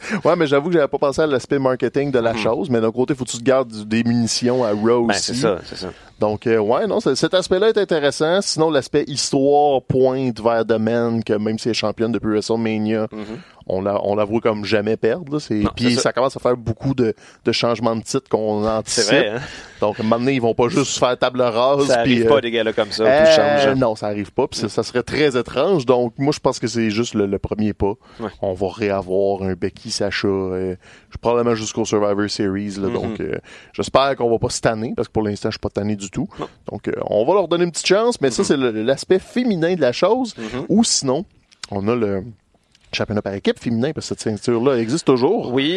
[0.24, 2.90] Ouais, mais j'avoue que j'avais pas pensé à l'aspect marketing de la chose, mais d'un
[2.90, 5.06] côté, faut que tu te gardes du- des munitions à Mhm.
[5.08, 5.88] Ben, c'est ça, c'est ça.
[6.18, 8.40] Donc, euh, ouais, non, cet aspect-là est intéressant.
[8.42, 13.08] Sinon, l'aspect histoire pointe vers The Man, que même si elle est championne depuis WrestleMania,
[13.72, 15.38] on la, on la voit comme jamais perdre.
[15.38, 16.00] C'est, puis c'est ça.
[16.02, 16.12] ça.
[16.12, 17.14] commence à faire beaucoup de,
[17.44, 19.04] de changements de titre qu'on C'est anticipe.
[19.06, 19.40] vrai, hein?
[19.80, 21.86] Donc, à un moment donné, ils vont pas juste faire table rase.
[21.86, 23.78] Ça puis, arrive euh, pas des gars-là comme ça, euh, change.
[23.78, 24.46] non, ça arrive pas.
[24.46, 25.86] Puis ça, ça serait très étrange.
[25.86, 27.94] Donc, moi, je pense que c'est juste le, le premier pas.
[28.20, 28.28] Ouais.
[28.42, 30.76] On va réavoir un Becky Sacha, euh,
[31.20, 32.70] probablement jusqu'au Survivor Series.
[32.72, 32.92] Mm-hmm.
[32.92, 33.38] Donc, euh,
[33.72, 36.10] j'espère qu'on va pas se tanner, parce que pour l'instant, je suis pas tanné du
[36.10, 36.28] tout.
[36.70, 38.20] Donc, euh, on va leur donner une petite chance.
[38.20, 40.34] Mais ça, c'est le- l'aspect féminin de la chose.
[40.38, 40.66] Mm-hmm.
[40.68, 41.24] Ou sinon,
[41.70, 42.24] on a le
[42.92, 45.52] championnat par équipe féminin, parce que cette ceinture-là existe toujours.
[45.52, 45.76] Oui.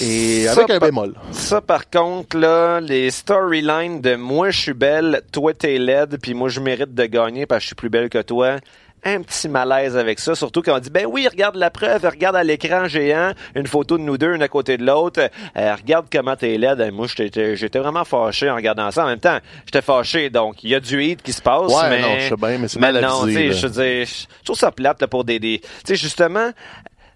[0.00, 1.14] Et Ça, avec un par- bémol.
[1.32, 6.34] Ça, par contre, là, les storylines de moi, je suis belle, toi, t'es laide, puis
[6.34, 8.56] moi, je mérite de gagner parce que je suis plus belle que toi.
[9.04, 12.36] Un petit malaise avec ça, surtout quand on dit, ben oui, regarde la preuve, regarde
[12.36, 16.06] à l'écran géant, une photo de nous deux, une à côté de l'autre, Euh, regarde
[16.10, 16.80] comment t'es laide.
[16.80, 19.04] Et moi, j'étais j'étais vraiment fâché en regardant ça.
[19.04, 21.90] En même temps, j'étais fâché, donc il y a du hate qui se passe, Ouais,
[21.90, 22.00] mais...
[22.00, 24.70] non, je sais bien, mais c'est mal non, avisé, je veux dire, je trouve ça
[24.70, 25.40] plate là, pour des...
[25.40, 26.50] des tu sais, justement,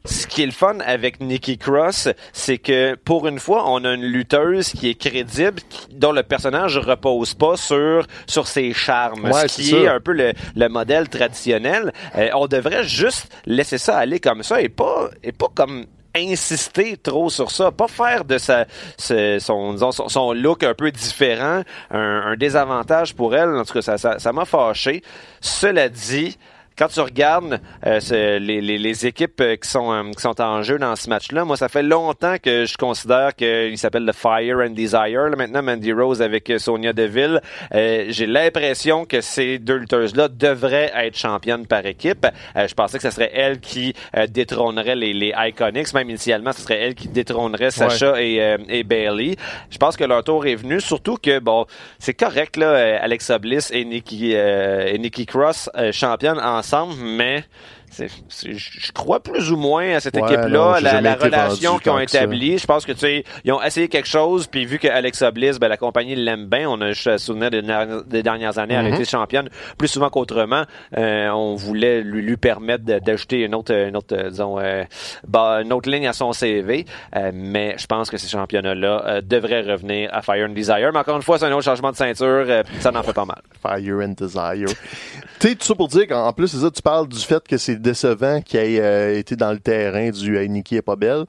[0.07, 3.93] ce qui est le fun avec Nikki Cross, c'est que pour une fois, on a
[3.95, 9.25] une lutteuse qui est crédible, qui- dont le personnage repose pas sur sur ses charmes,
[9.31, 9.77] Ouais, ce qui ça.
[9.77, 11.93] est un peu le, le modèle traditionnel.
[12.17, 15.87] Euh, on devrait juste laisser ça aller comme ça et pas et pas comme
[16.17, 18.65] insister trop sur ça, pas faire de sa,
[18.97, 21.99] ce- son, disons, son, son look un peu différent un,
[22.33, 23.51] un désavantage pour elle.
[23.55, 25.03] En tout cas, ça ça- ça m'a fâché.
[25.43, 26.39] Cela dit,
[26.79, 30.41] quand tu regardes euh, ce- les, les, les équipes euh, qui sont euh, qui sont
[30.41, 34.12] en jeu dans ce match-là, moi ça fait longtemps que je considère qu'il s'appelle le
[34.12, 35.29] Fire and Desire.
[35.31, 37.41] Là, maintenant, Mandy Rose avec euh, Sonia Deville,
[37.74, 42.27] euh, j'ai l'impression que ces deux lutteuses-là devraient être championnes par équipe.
[42.57, 43.95] Euh, je pensais que ce serait elle qui
[44.29, 45.93] détrônerait les, les Iconics.
[45.95, 49.37] Même initialement, ce serait elle qui détrônerait Sacha et, euh, et Bailey.
[49.70, 51.66] Je pense que leur tour est venu, surtout que bon,
[51.99, 57.45] c'est correct là, Alexa Bliss et Nikki euh, et Nikki Cross euh, championnes ensemble, mais
[57.45, 61.99] c'est- c'est- je crois plus ou moins à cette Ouais, équipe-là, la, relation qu'ils ont
[61.99, 62.59] établie.
[62.59, 65.59] Je pense que tu sais, ils ont essayé quelque chose, puis vu que Alexa Bliss,
[65.59, 68.86] ben, la compagnie l'aime bien, on a se souvenir des, dernières- des dernières années, elle
[68.86, 68.94] a Mhm.
[68.94, 70.64] été championne plus souvent qu'autrement.
[70.97, 74.84] Euh, on voulait lui, lui permettre d'ajouter une autre, une autre, euh, disons, euh,
[75.26, 76.84] bah, une autre ligne à son CV.
[77.16, 80.90] Euh, mais je pense que ces championnats-là devraient revenir à Fire and Desire.
[80.92, 82.47] Mais encore une fois, c'est un autre changement de ceinture,
[82.80, 83.40] ça n'en fait pas mal.
[83.62, 84.66] Fire and Desire.
[85.40, 87.57] tu sais, tout ça pour dire qu'en en plus, ça, tu parles du fait que
[87.57, 91.24] c'est décevant qu'il ait euh, été dans le terrain du hey, Nikki est pas belle.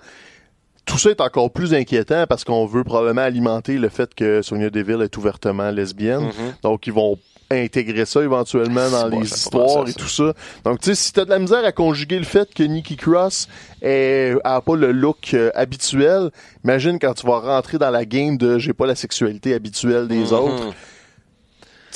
[0.85, 4.69] Tout ça est encore plus inquiétant parce qu'on veut probablement alimenter le fait que Sonia
[4.69, 6.31] Deville est ouvertement lesbienne.
[6.63, 7.19] Donc, ils vont
[7.51, 10.33] intégrer ça éventuellement dans les histoires ça, et tout ça.
[10.63, 13.47] Donc, tu sais, si t'as de la misère à conjuguer le fait que Nikki Cross
[13.81, 16.31] est, a pas le look euh, habituel,
[16.63, 20.31] imagine quand tu vas rentrer dans la game de j'ai pas la sexualité habituelle des
[20.33, 20.73] autres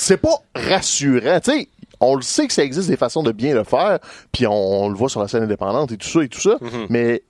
[0.02, 1.40] c'est pas rassurant.
[1.40, 1.68] Tu sais,
[2.02, 3.98] on le sait que ça existe des façons de bien le faire,
[4.32, 4.52] puis on,
[4.84, 6.86] on le voit sur la scène indépendante et tout ça et tout ça, Mhm.
[6.90, 7.22] mais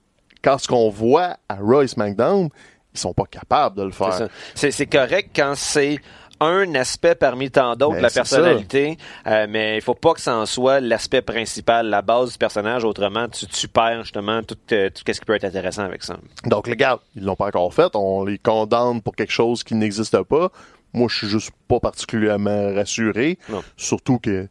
[0.43, 2.49] quand ce qu'on voit à Roy SmackDown,
[2.93, 4.27] ils sont pas capables de le faire.
[4.55, 5.99] C'est correct quand c'est
[6.39, 8.97] un aspect parmi tant d'autres, Ben, la c'est personnalité,
[9.27, 12.83] euh, mais il faut pas que ça en soit l'aspect principal, la base du personnage.
[12.83, 16.17] Autrement, tu, tu perds justement tout, euh, tout ce qui peut être intéressant avec ça.
[16.45, 19.75] Donc les gars, ils l'ont pas encore fait, on les condamne pour quelque chose qui
[19.75, 20.49] n'existe pas.
[20.91, 23.63] Moi, je suis juste pas particulièrement rassuré, Non.
[23.77, 24.47] surtout que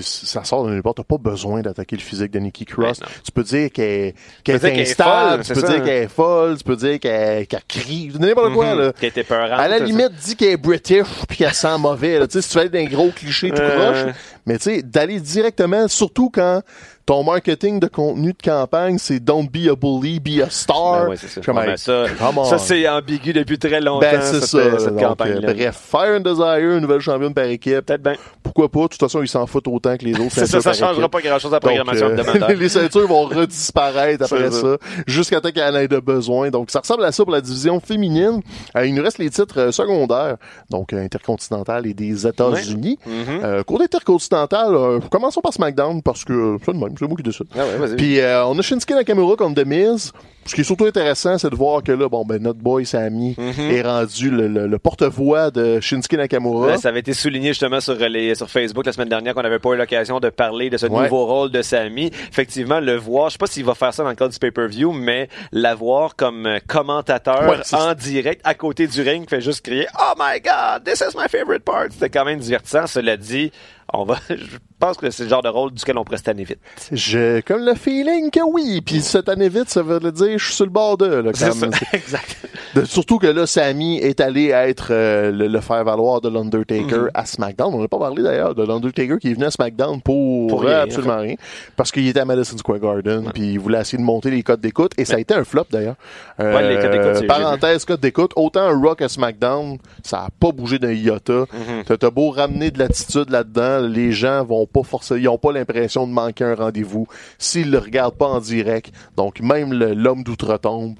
[0.00, 0.98] ça sort de n'importe.
[0.98, 3.00] T'as pas besoin d'attaquer le physique de Nikki Cross.
[3.00, 4.14] Ben tu peux dire qu'elle
[4.44, 7.64] qu'elle est qu'elle instable, tu peux dire qu'elle est folle, tu peux dire qu'elle qu'elle
[7.66, 8.74] crie, n'importe quoi.
[8.74, 8.92] Là.
[8.92, 9.58] Qui a été peurante.
[9.58, 12.18] À la limite, dis qu'elle est british puis qu'elle sent mauvais.
[12.18, 12.26] Là.
[12.26, 14.02] Tu sais, si tu fais d'un gros cliché tout Euh.
[14.02, 14.14] croche,
[14.46, 16.62] mais tu sais, d'aller directement, surtout quand
[17.10, 21.06] ton marketing de contenu de campagne, c'est don't be a bully, be a star.
[21.06, 21.52] Ben ouais, c'est ça.
[21.52, 22.04] Ouais, ben ça,
[22.44, 24.58] ça c'est ambigu depuis très longtemps, Ben, c'est cette, ça.
[24.58, 25.48] euh, cette Donc, campagne-là.
[25.48, 27.80] euh, bref, Fire and Desire, nouvelle championne par équipe.
[27.80, 28.14] Peut-être bien.
[28.44, 28.82] Pourquoi pas?
[28.82, 30.30] De toute façon, ils s'en foutent autant que les autres.
[30.30, 31.10] C'est ça, ça changera équipe.
[31.10, 32.56] pas grand-chose à la Donc, programmation euh, hebdomadaire.
[32.56, 34.76] les ceintures vont redisparaître après ça,
[35.08, 36.50] jusqu'à temps en ait de besoin.
[36.50, 38.40] Donc, ça ressemble à ça pour la division féminine.
[38.76, 40.36] Euh, il nous reste les titres euh, secondaires,
[40.70, 43.00] donc euh, intercontinental et des États-Unis.
[43.04, 43.40] Mhm.
[43.42, 46.94] Euh, côté intercontinental, euh, commençons par SmackDown parce que c'est le même.
[47.00, 47.30] C'est moi qui.
[47.58, 47.96] Ah ouais, vas-y.
[47.96, 50.12] Puis euh, on a Shinsuke Nakamura contre The Miz.
[50.46, 53.34] Ce qui est surtout intéressant, c'est de voir que là, bon, ben, notre boy Sami
[53.36, 53.70] Mhm.
[53.70, 56.66] est rendu le, le- le porte-voix de Shinsuke Nakamura.
[56.68, 59.58] Là, ça avait été souligné justement sur, les, sur Facebook la semaine dernière qu'on n'avait
[59.58, 61.02] pas eu l'occasion de parler de ce Ouais.
[61.04, 62.10] nouveau rôle de Sami.
[62.30, 64.92] Effectivement, le voir, je sais pas s'il va faire ça dans le cadre du pay-per-view,
[64.92, 69.86] mais l'avoir comme euh, commentateur Ouais, en direct à côté du ring fait juste crier
[70.00, 72.86] «Oh my God, this is my favorite part!» C'était quand même divertissant.
[72.86, 73.52] Cela dit,
[73.92, 76.44] on va, je pense que c'est le genre de rôle duquel on pourrait se tanner
[76.44, 76.58] vite.
[76.92, 78.80] J'ai comme le feeling que oui.
[78.84, 81.48] Puis cette année vite, ça veut dire, je suis sur le bord de, là, C'est
[81.50, 81.72] quand même.
[81.72, 81.86] ça.
[81.92, 82.36] exact.
[82.74, 87.10] De- surtout que là, Sami est allé être euh, le, le faire-valoir de l'Undertaker Mhm.
[87.14, 87.74] à SmackDown.
[87.74, 90.68] On n'a pas parlé d'ailleurs de l'Undertaker qui est venu à SmackDown pour, Pour euh,
[90.68, 91.34] rien, absolument rien.
[91.76, 94.60] Parce qu'il était à Madison Square Garden, puis il voulait essayer de monter les codes
[94.60, 95.96] d'écoute, et ça a été un flop d'ailleurs.
[96.38, 100.18] Euh, Ouais, les codes d'écoute, c'est- Parenthèse, codes d'écoute, autant un Rock à SmackDown, ça
[100.24, 101.44] a pas bougé d'un iota.
[101.86, 105.52] T'as t'as beau ramener de l'attitude là-dedans, les gens vont pas forcer, ils ont pas
[105.52, 107.06] l'impression de manquer un rendez-vous
[107.38, 108.92] s'ils le regardent pas en direct.
[109.16, 110.96] Donc même l'homme d'outre-tombe,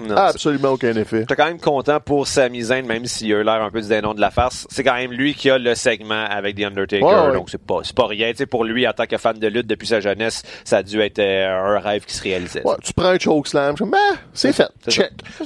[0.00, 1.20] Non, absolument aucun effet.
[1.20, 4.14] J'étais quand même content pour Sami Zayn, même s'il a l'air un peu du dénon
[4.14, 4.66] de la farce.
[4.70, 7.04] C'est quand même lui qui a le segment avec The Undertaker.
[7.04, 7.32] Ouais, ouais.
[7.34, 8.30] Donc, c'est pas, c'est pas rien.
[8.30, 10.82] Tu sais, pour lui, en tant que fan de lutte depuis sa jeunesse, ça a
[10.82, 12.66] dû être euh, un rêve qui se réalisait.
[12.66, 13.98] Ouais, tu prends un chokeslam, je dis, ben,
[14.32, 14.70] c'est fait.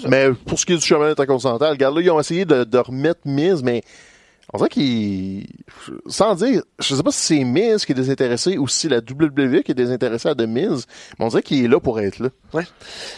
[0.09, 2.79] Mais pour ce qui est du chemin intercontinental, regarde là, ils ont essayé de, de
[2.79, 3.83] remettre Miz, mais
[4.55, 5.47] on dirait qu'ils,
[6.07, 9.63] sans dire, je sais pas si c'est Miz qui est désintéressé ou si la WWE
[9.65, 10.87] qui est désintéressée à de Miz,
[11.19, 12.29] mais on dirait qu'il est là pour être là.
[12.53, 12.63] Ouais.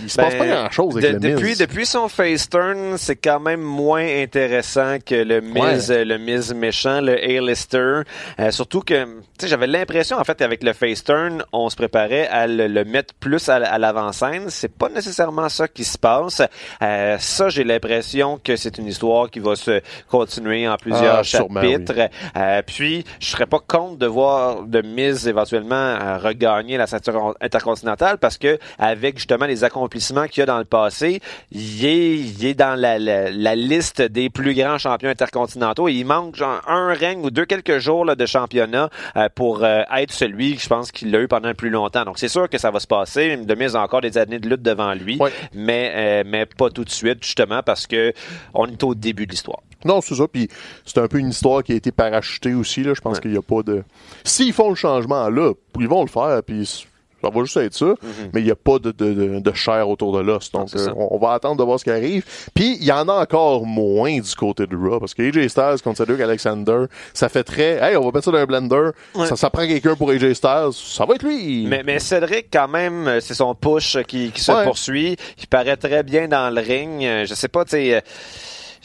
[0.01, 1.59] Il se passe Ben, pas grand chose avec de- le depuis, Miz.
[1.59, 5.97] depuis son face turn, c'est quand même moins intéressant que le Miz, Ouais.
[5.99, 8.01] euh, le Miz méchant, le A-lister.
[8.41, 9.11] Euh, surtout que, tu
[9.41, 12.84] sais, j'avais l'impression, en fait, avec le face turn, on se préparait à le, le
[12.87, 14.45] mettre plus à, à l'avant-scène.
[14.49, 16.41] C'est pas nécessairement ça qui se passe.
[16.82, 21.22] Euh, ça, j'ai l'impression que c'est une histoire qui va se continuer en plusieurs Ah,
[21.27, 22.09] chapitres.
[22.37, 27.35] Euh, puis, je serais pas contre de voir de Miz éventuellement euh, regagner la ceinture
[27.41, 31.20] intercontinentale parce que avec justement les accomplissements qu'il y a dans le passé,
[31.51, 35.93] il est, il est dans la, la, la liste des plus grands champions intercontinentaux et
[35.93, 39.83] il manque genre un règne ou deux quelques jours là, de championnat euh, pour euh,
[39.97, 42.05] être celui que je pense qu'il l'a eu pendant le plus longtemps.
[42.05, 43.37] Donc c'est sûr que ça va se passer.
[43.37, 45.33] De Miz a encore des années de lutte devant lui, Ouais.
[45.55, 48.12] mais euh, mais pas tout de suite justement parce que
[48.55, 49.61] on est au début de l'histoire.
[49.85, 50.27] Non, c'est ça.
[50.27, 50.49] Puis
[50.85, 52.83] c'est un peu une histoire qui a été parachutée aussi.
[52.83, 52.93] Là.
[52.95, 53.22] Je pense Ouais.
[53.22, 53.83] qu'il n'y a pas de.
[54.24, 56.43] S'ils font le changement là, ils vont le faire.
[56.45, 56.87] Puis
[57.22, 57.95] ça va juste être ça.
[58.33, 60.51] Mais il n'y a pas de, de, de, de chair autour de l'os.
[60.53, 60.81] Donc Mhm.
[60.81, 62.24] euh, on, on va attendre de voir ce qui arrive.
[62.55, 64.99] Puis il y en a encore moins du côté de Raw.
[65.01, 67.79] Parce que AJ Styles contre Cedric Alexander, ça fait très.
[67.83, 68.91] Hey, on va mettre ça dans un blender.
[69.14, 69.27] Ouais.
[69.27, 70.70] Ça, ça prend quelqu'un pour AJ Styles.
[70.72, 71.66] Ça va être lui.
[71.66, 74.64] Mais, mais Cédric, quand même, euh, c'est son push qui, qui se Ouais.
[74.64, 75.16] poursuit.
[75.41, 77.03] Il paraît très bien dans le ring.
[77.05, 78.03] Euh, Je sais pas, tu sais.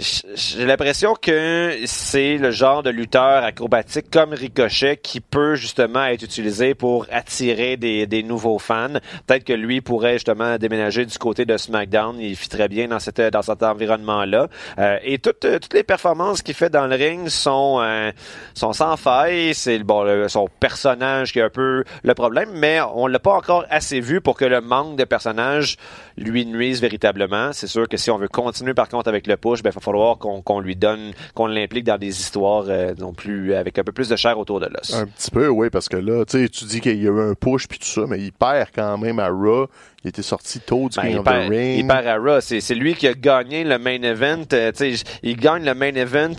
[0.01, 6.23] J'ai l'impression que c'est le genre de lutteur acrobatique comme Ricochet qui peut justement être
[6.23, 8.93] utilisé pour attirer des, des nouveaux fans.
[9.27, 12.19] Peut-être que lui pourrait justement déménager du côté de SmackDown.
[12.19, 14.47] Il fit très bien dans, dans cet environnement-là.
[14.79, 18.11] Euh, et toutes, toutes les performances qu'il fait dans le ring sont, euh,
[18.55, 19.53] sont sans faille.
[19.53, 23.33] C'est bon, le- son personnage qui est un peu le problème, mais on l'a pas
[23.33, 25.77] encore assez vu pour que le manque de personnages
[26.17, 27.53] lui nuise véritablement.
[27.53, 29.81] C'est sûr que si on veut continuer par contre avec le push, ben, il va
[29.91, 33.91] falloir qu'on lui donne, qu'on l'implique dans des histoires euh, non plus avec un peu
[33.91, 34.93] plus de chair autour de l'os.
[34.93, 37.67] Un petit peu, oui, parce que là, tu dis qu'il y a eu un push
[37.67, 39.67] puis tout ça, mais il perd quand même à Raw.
[40.03, 41.77] Il était sorti tôt du Ben, King of the Ring.
[41.79, 42.41] il perd à Raw.
[42.41, 44.45] C'est, lui qui a gagné le main event.
[44.51, 46.33] Euh, tu sais, il gagne le main event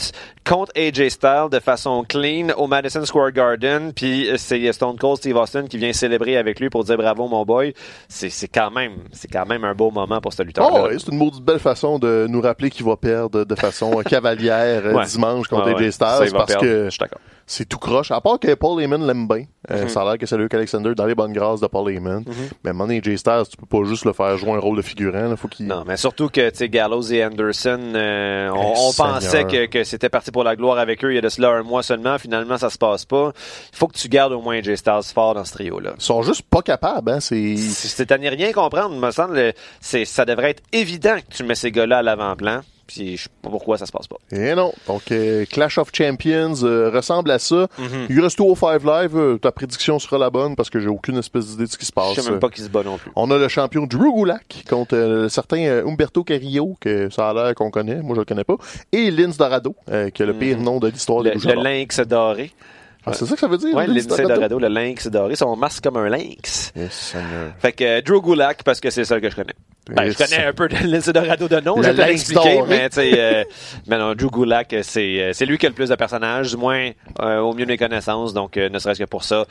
[0.45, 3.93] contre AJ Styles de façon clean au Madison Square Garden.
[3.95, 7.29] Puis euh, c'est Stone Cold Steve Austin qui vient célébrer avec lui pour dire bravo
[7.29, 7.73] mon boy.
[8.09, 10.81] C'est, quand même, c'est quand même un beau moment pour ce lutteur-là.
[10.83, 13.93] Oh, ouais, c'est une maudite belle façon de nous rappeler qu'il va perdre de façon
[14.09, 15.07] cavalière euh, Ouais.
[15.07, 15.69] dimanche contre.
[15.69, 16.61] AJ Styles parce perdre.
[16.63, 17.21] que Je suis d'accord.
[17.47, 18.11] C'est tout croche.
[18.11, 19.45] À part que Paul Heyman l'aime bien.
[19.71, 19.89] Euh, Mhm.
[19.89, 22.25] Ça a l'air que c'est Luke Alexander dans les bonnes grâces de Paul Heyman.
[22.65, 24.59] Mais à un moment donné, AJ Styles, tu peux pas juste le faire jouer un
[24.59, 25.31] rôle de figurant.
[25.31, 25.67] Il faut qu'il...
[25.67, 30.31] Non, mais surtout que Gallows et Anderson, euh, on, on pensait que, que c'était parti
[30.33, 32.19] pour la gloire avec eux il y a de cela un mois seulement.
[32.19, 33.33] Finalement, ça se passe pas.
[33.73, 35.93] Il faut que tu gardes au moins AJ Styles fort dans ce trio-là.
[35.97, 37.11] Ils sont juste pas capables.
[37.11, 37.21] Hein?
[37.21, 38.11] C'est...
[38.11, 39.35] À n'y rien comprendre, me semble.
[39.37, 42.61] le- C'est, ça devrait être évident que tu mets ces gars-là à l'avant-plan.
[42.87, 44.17] Puis je sais pas pourquoi ça se passe pas.
[44.33, 44.73] Eh non.
[44.87, 47.69] Donc, euh, Clash of Champions euh, ressemble à ça.
[47.79, 48.07] Mhm.
[48.11, 49.17] Il reste tout au Five Live.
[49.17, 51.87] euh, ta prédiction sera la bonne parce que j'ai aucune espèce d'idée de ce qui
[51.87, 52.15] se passe.
[52.17, 53.11] Je sais même pas qui se bat non plus.
[53.17, 57.35] On a le champion Drew Gulak contre le certain euh, Umberto Carrillo, que ça a
[57.35, 58.57] l'air qu'on connaît, moi je le connais pas,
[58.93, 59.75] et Lince Dorado,
[60.13, 61.25] qui a le pire nom de l'histoire Mhm.
[61.25, 61.63] Le, des le luchadors.
[61.65, 62.51] lynx doré.
[63.05, 63.75] Ah, c'est ça que ça veut dire?
[63.75, 65.35] Ouais, Lindsay Dorado, le lynx doré.
[65.35, 66.73] Son masque comme un lynx.
[66.77, 67.15] Yes.
[67.59, 69.55] Fait que euh, Drew Gulak, parce que c'est ça que je connais.
[69.91, 70.13] Ben, Yes.
[70.17, 72.97] je connais un peu de Lindsay Dorado de nom, Le je vais l'expliquer, mais tu
[72.97, 73.45] sais, euh,
[73.89, 76.57] mais non, Drew Gulak, c'est, euh, c'est lui qui a le plus de personnages, du
[76.57, 76.91] moins,
[77.21, 79.45] euh, au mieux de mes connaissances, donc euh, ne serait-ce que pour ça.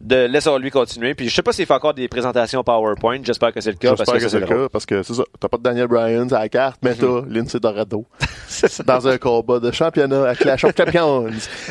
[0.00, 1.14] De laissons lui continuer.
[1.14, 3.20] Puis je sais pas s'il fait encore des présentations PowerPoint.
[3.22, 3.94] J'espère que c'est le cas.
[3.96, 5.22] J'espère que, c'est le cas parce que c'est ça.
[5.38, 8.06] T'as pas de Daniel Bryan à la carte, mais t'as mm Lindsay Dorado
[8.86, 11.26] dans un combat de championnat avec la Champions.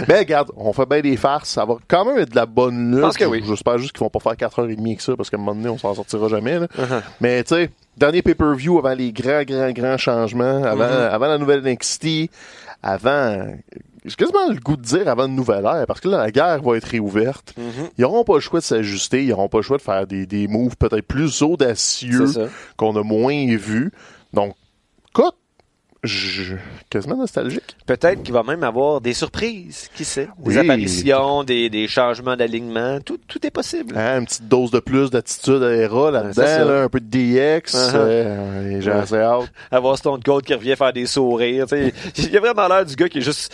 [0.07, 1.49] mais regarde, on fait bien des farces.
[1.49, 2.97] Ça va quand même être de la bonne lutte.
[2.97, 3.43] Je pense que oui.
[3.45, 5.77] J'espère juste qu'ils vont pas faire 4h30 avec ça parce qu'à un moment donné, on
[5.77, 6.59] s'en sortira jamais.
[6.59, 6.67] Là.
[6.77, 7.01] Uh-huh.
[7.21, 11.09] Mais tu sais, dernier pay-per-view avant les grands, grands, grands changements, avant, mm-hmm.
[11.09, 12.29] avant la nouvelle NXT,
[12.83, 13.47] avant
[14.09, 16.61] j'ai quasiment le goût de dire avant une nouvelle ère, parce que là, la guerre
[16.61, 17.53] va être réouverte.
[17.57, 17.91] Mm-hmm.
[17.97, 20.25] Ils n'auront pas le choix de s'ajuster, ils n'auront pas le choix de faire des,
[20.25, 22.25] des moves peut-être plus audacieux
[22.75, 23.91] qu'on a moins vus.
[24.33, 24.55] Donc,
[26.03, 26.55] je,
[26.89, 27.75] quasiment nostalgique.
[27.85, 30.29] Peut-être qu'il va même avoir des surprises, qui sait?
[30.39, 33.97] Des apparitions, des, des changements d'alignement, tout, tout est possible.
[33.97, 37.91] Hein, une petite dose de plus d'attitude à Era là-dedans, un peu de DX, uh-huh.
[37.95, 39.51] euh, j'ai assez hâte.
[39.71, 43.17] Avoir Stone Cold qui revient faire des sourires, il a vraiment l'air du gars qui
[43.17, 43.53] est juste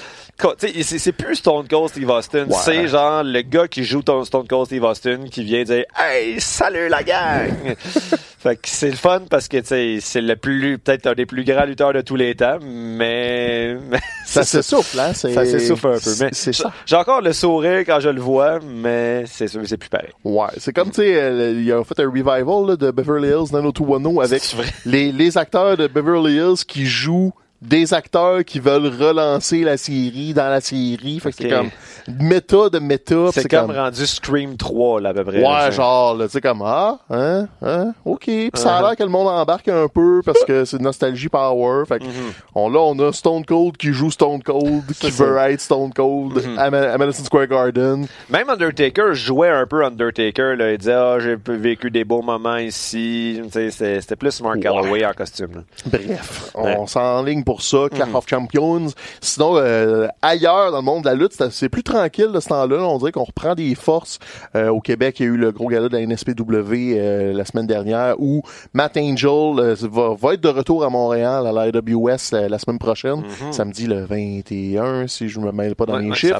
[0.57, 4.83] c'est plus Stone Cold Steve Austin, c'est genre le gars qui joue Stone Cold Steve
[4.83, 7.75] Austin qui vient dire Hey, salut la gang!
[8.39, 11.65] fait que c'est le fun parce que c'est le plus peut-être un des plus grands
[11.65, 13.77] lutteurs de tous les temps, mais,
[14.25, 15.13] ça s'essouffle, hein?
[15.13, 16.29] Ça s'essouffle un peu.
[16.31, 16.71] C'est ça.
[16.85, 20.09] J'ai encore le sourire quand je le vois, mais c'est c'est plus pareil.
[20.23, 24.21] Ouais, c'est comme tu sais, euh, il a fait un revival de Beverly Hills 90210
[24.21, 24.55] avec
[24.85, 30.33] les, les acteurs de Beverly Hills qui jouent des acteurs qui veulent relancer la série
[30.33, 31.19] dans la série.
[31.19, 31.69] Fait que c'est comme
[32.07, 33.31] méta de méta.
[33.31, 35.41] C'est comme, rendu Scream 3, là, à peu près.
[35.41, 38.25] Ouais, genre, là, tu sais, comme, ah, hein, hein, ok.
[38.25, 41.85] Puis ça a l'air que le monde embarque un peu parce que c'est nostalgie power.
[41.87, 42.33] Fait que, mm-hmm.
[42.55, 46.33] on, là, on a Stone Cold qui joue Stone Cold, qui veut être Stone Cold
[46.33, 46.57] mm-hmm.
[46.57, 48.05] à, Madison Square Garden.
[48.29, 50.73] Même Undertaker jouait un peu Undertaker, là.
[50.73, 53.41] Il disait, ah, j'ai vécu des beaux moments ici.
[53.51, 58.15] C'était plus Mark Calloway en costume, Bref, on s'enligne pour ça, Clash mm.
[58.15, 58.87] of Champions.
[59.21, 62.77] Sinon, euh, ailleurs dans le monde de la lutte, c'est plus tranquille de ce temps-là.
[62.77, 64.19] On dirait qu'on reprend des forces.
[64.55, 67.45] Euh, au Québec, il y a eu le gros gala de la NSPW euh, la
[67.45, 68.41] semaine dernière où
[68.73, 73.51] Matt Angel va, être de retour à Montréal à l'IWS la, semaine prochaine, mm-hmm.
[73.51, 76.39] samedi le 21, si je me mêle pas dans les chiffres.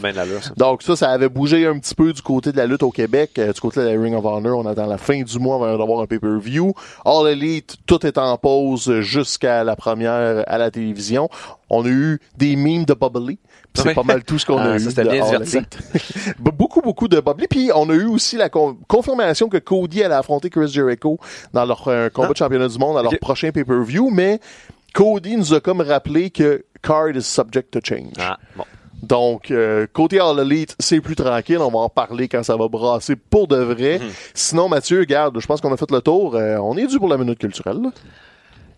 [0.57, 3.31] Donc ça, ça avait bougé un petit peu du côté de la lutte au Québec.
[3.35, 6.01] du côté de la Ring of Honor, on attend la fin du mois avant d'avoir
[6.01, 6.73] un pay-per-view.
[7.05, 10.94] All Elite, tout est en pause jusqu'à la première à la télévision
[11.69, 13.39] on a eu des memes de Bubbly.
[13.73, 14.79] C'est pas mal tout ce qu'on a ah, eu.
[14.79, 15.25] C'était bien
[16.39, 17.47] beaucoup, beaucoup de Bubbly.
[17.47, 21.19] Puis on a eu aussi la confirmation que Cody allait affronter Chris Jericho
[21.53, 24.09] dans leur euh, combat de championnat du monde à leur prochain pay-per-view.
[24.11, 24.39] Mais
[24.93, 28.13] Cody nous a comme rappelé que card is subject to change.
[28.19, 28.37] Ah,
[29.01, 31.57] Donc, euh, côté All Elite, c'est plus tranquille.
[31.59, 33.99] On va en parler quand ça va brasser pour de vrai.
[33.99, 34.09] Mhm.
[34.33, 36.35] Sinon, Mathieu, regarde, je pense qu'on a fait le tour.
[36.35, 37.81] Euh, on est dû pour la minute culturelle.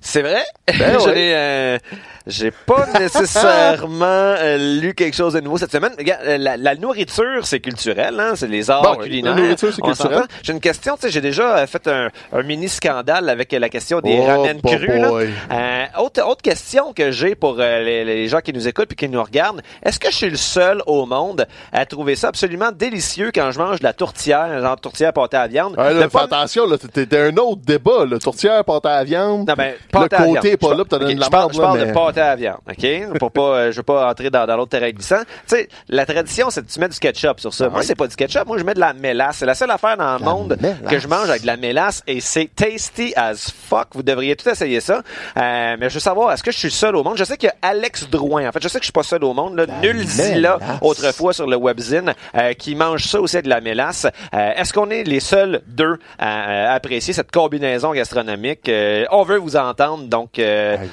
[0.08, 0.46] C'est vrai?
[0.68, 1.78] Ben euh,
[2.26, 5.92] j'ai pas nécessairement euh, lu quelque chose de nouveau cette semaine.
[5.98, 8.32] Regarde, euh, la, nourriture, c'est culturel, hein?
[8.36, 9.36] C'est les arts culinaires.
[9.36, 10.24] La nourriture, c'est culturel.
[10.44, 12.10] J'ai une question, tu sais, j'ai déjà fait un,
[12.42, 14.88] mini scandale avec la question des oh, ramen crus.
[14.88, 15.90] Là.
[16.00, 19.62] autre, autre question que j'ai pour les, gens qui nous écoutent et qui nous regardent.
[19.84, 23.60] Est-ce que je suis le seul au monde à trouver ça absolument délicieux quand je
[23.60, 25.78] mange de la tourtière, genre tourtière pâtée à viande?
[25.78, 29.48] Attention, là, c'était un autre débat, la tourtière pâtée à viande.
[29.48, 32.22] Non, ben, le côté pas là, donné de la Je parle, je parle de pâté
[32.22, 33.18] à viande, OK?
[33.20, 35.22] Pour pas, euh, je veux pas entrer dans, dans l'autre terrain glissant.
[35.48, 37.66] Tu sais, la tradition, c'est que tu mets du ketchup sur ça.
[37.68, 38.46] Ah moi, c'est pas du ketchup.
[38.48, 39.38] Moi, je mets de la mélasse.
[39.38, 40.58] C'est la seule affaire dans le monde
[40.90, 43.88] que je mange avec de la mélasse et c'est tasty as fuck.
[43.94, 45.02] Vous devriez tout essayer ça.
[45.38, 47.18] Euh, mais je veux savoir, est-ce que je suis seul au monde?
[47.18, 48.48] Je sais qu'il y a Alex Drouin.
[48.48, 49.56] En fait, je sais que je suis pas seul au monde.
[49.56, 49.66] Là.
[49.82, 50.06] Nul
[50.42, 54.08] là autrefois sur le webzine, euh, qui mange ça aussi avec de la mélasse.
[54.34, 58.70] Euh, est-ce qu'on est les seuls deux à, apprécier cette combinaison gastronomique?
[59.12, 59.77] on veut vous entendre,
[60.10, 60.40] donc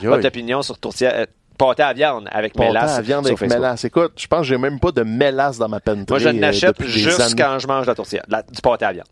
[0.03, 1.13] votre opinion sur tourtière.
[1.15, 1.27] Euh,
[1.57, 2.91] pâté à viande avec mélasse.
[2.91, 3.85] Pâté à viande avec mélasse.
[3.85, 6.05] Écoute, je pense que j'ai même pas de mélasse dans ma pantry.
[6.09, 9.07] Moi, je n'achète juste quand je mange la tourtière, du pâté à viande.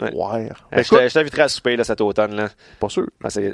[0.00, 0.48] Ouais.
[0.74, 2.34] Euh, je t'inviterai à souper là, cet automne.
[2.34, 2.48] Là.
[2.80, 3.06] Pas sûr.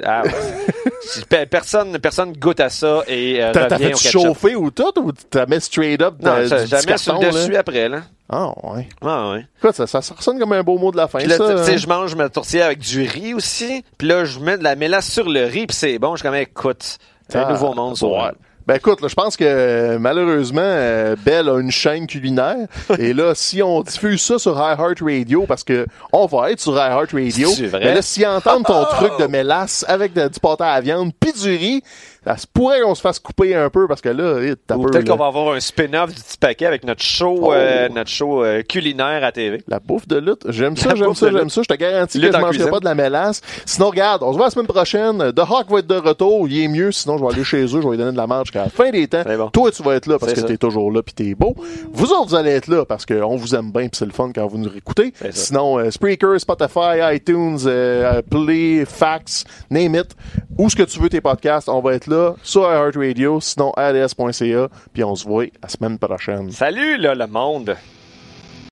[0.05, 5.11] Ah, ah personne, personne goûte à ça et euh, T'as fait chauffer ou tout ou
[5.11, 7.89] t'as mis straight up Non, jamais sur le dessus après.
[7.89, 8.01] Là.
[8.31, 8.87] Ah ouais.
[9.01, 9.45] Ah ouais.
[9.57, 11.19] Écoute, ça, ça, sonne comme un beau mot de la fin.
[11.19, 13.83] Puis là, tu sais, je mange ma tourtière avec du riz aussi.
[13.97, 16.15] Puis là, je mets de la mélasse sur le riz, puis c'est bon.
[16.15, 17.97] Je suis comme, écoute, c'est un ah, nouveau monde.
[18.01, 18.31] Ouais.
[18.69, 22.67] Ben écoute, là, je pense que malheureusement, euh, Belle a une chaîne culinaire.
[22.99, 27.49] et là, si on diffuse ça sur iHeartRadio, parce que on va être sur iHeartRadio,
[27.59, 31.33] mais ben là, s'ils entendent ton truc de mélasse avec du pâté à viande puis
[31.33, 31.83] du riz,
[32.25, 35.15] ça se pourrait qu'on se fasse couper un peu parce que là, t'as peut-être qu'on
[35.17, 37.53] va avoir un spin-off du petit paquet avec notre show, Oh.
[37.53, 39.63] euh, notre show euh, culinaire à TV.
[39.67, 41.61] La bouffe de lutte, j'aime ça, j'aime ça, j'aime ça.
[41.61, 42.69] Je te garantis Lutte que je cuisine.
[42.69, 43.41] pas de la mélasse.
[43.65, 45.31] Sinon, regarde, on se voit la semaine prochaine.
[45.33, 46.47] The Hawk va être de retour.
[46.47, 46.91] Il est mieux.
[46.91, 47.67] Sinon, je vais aller chez eux.
[47.67, 49.23] Je vais lui donner de la marge jusqu'à la fin des temps.
[49.37, 49.49] Bon.
[49.49, 51.55] Toi, tu vas être là parce que t'es toujours là puis t'es beau.
[51.93, 54.31] Vous autres, vous allez être là parce qu'on vous aime bien puis c'est le fun
[54.33, 55.13] quand vous nous réécoutez.
[55.31, 60.15] Sinon, euh, Spreaker, Spotify, iTunes, euh, Play, Fax, name it.
[60.57, 62.08] Où ce que tu veux tes podcasts, on va être là
[62.43, 66.51] sur iHeartRadio, sinon ads.ca, puis on se voit la semaine prochaine.
[66.51, 67.75] Salut, là, le monde!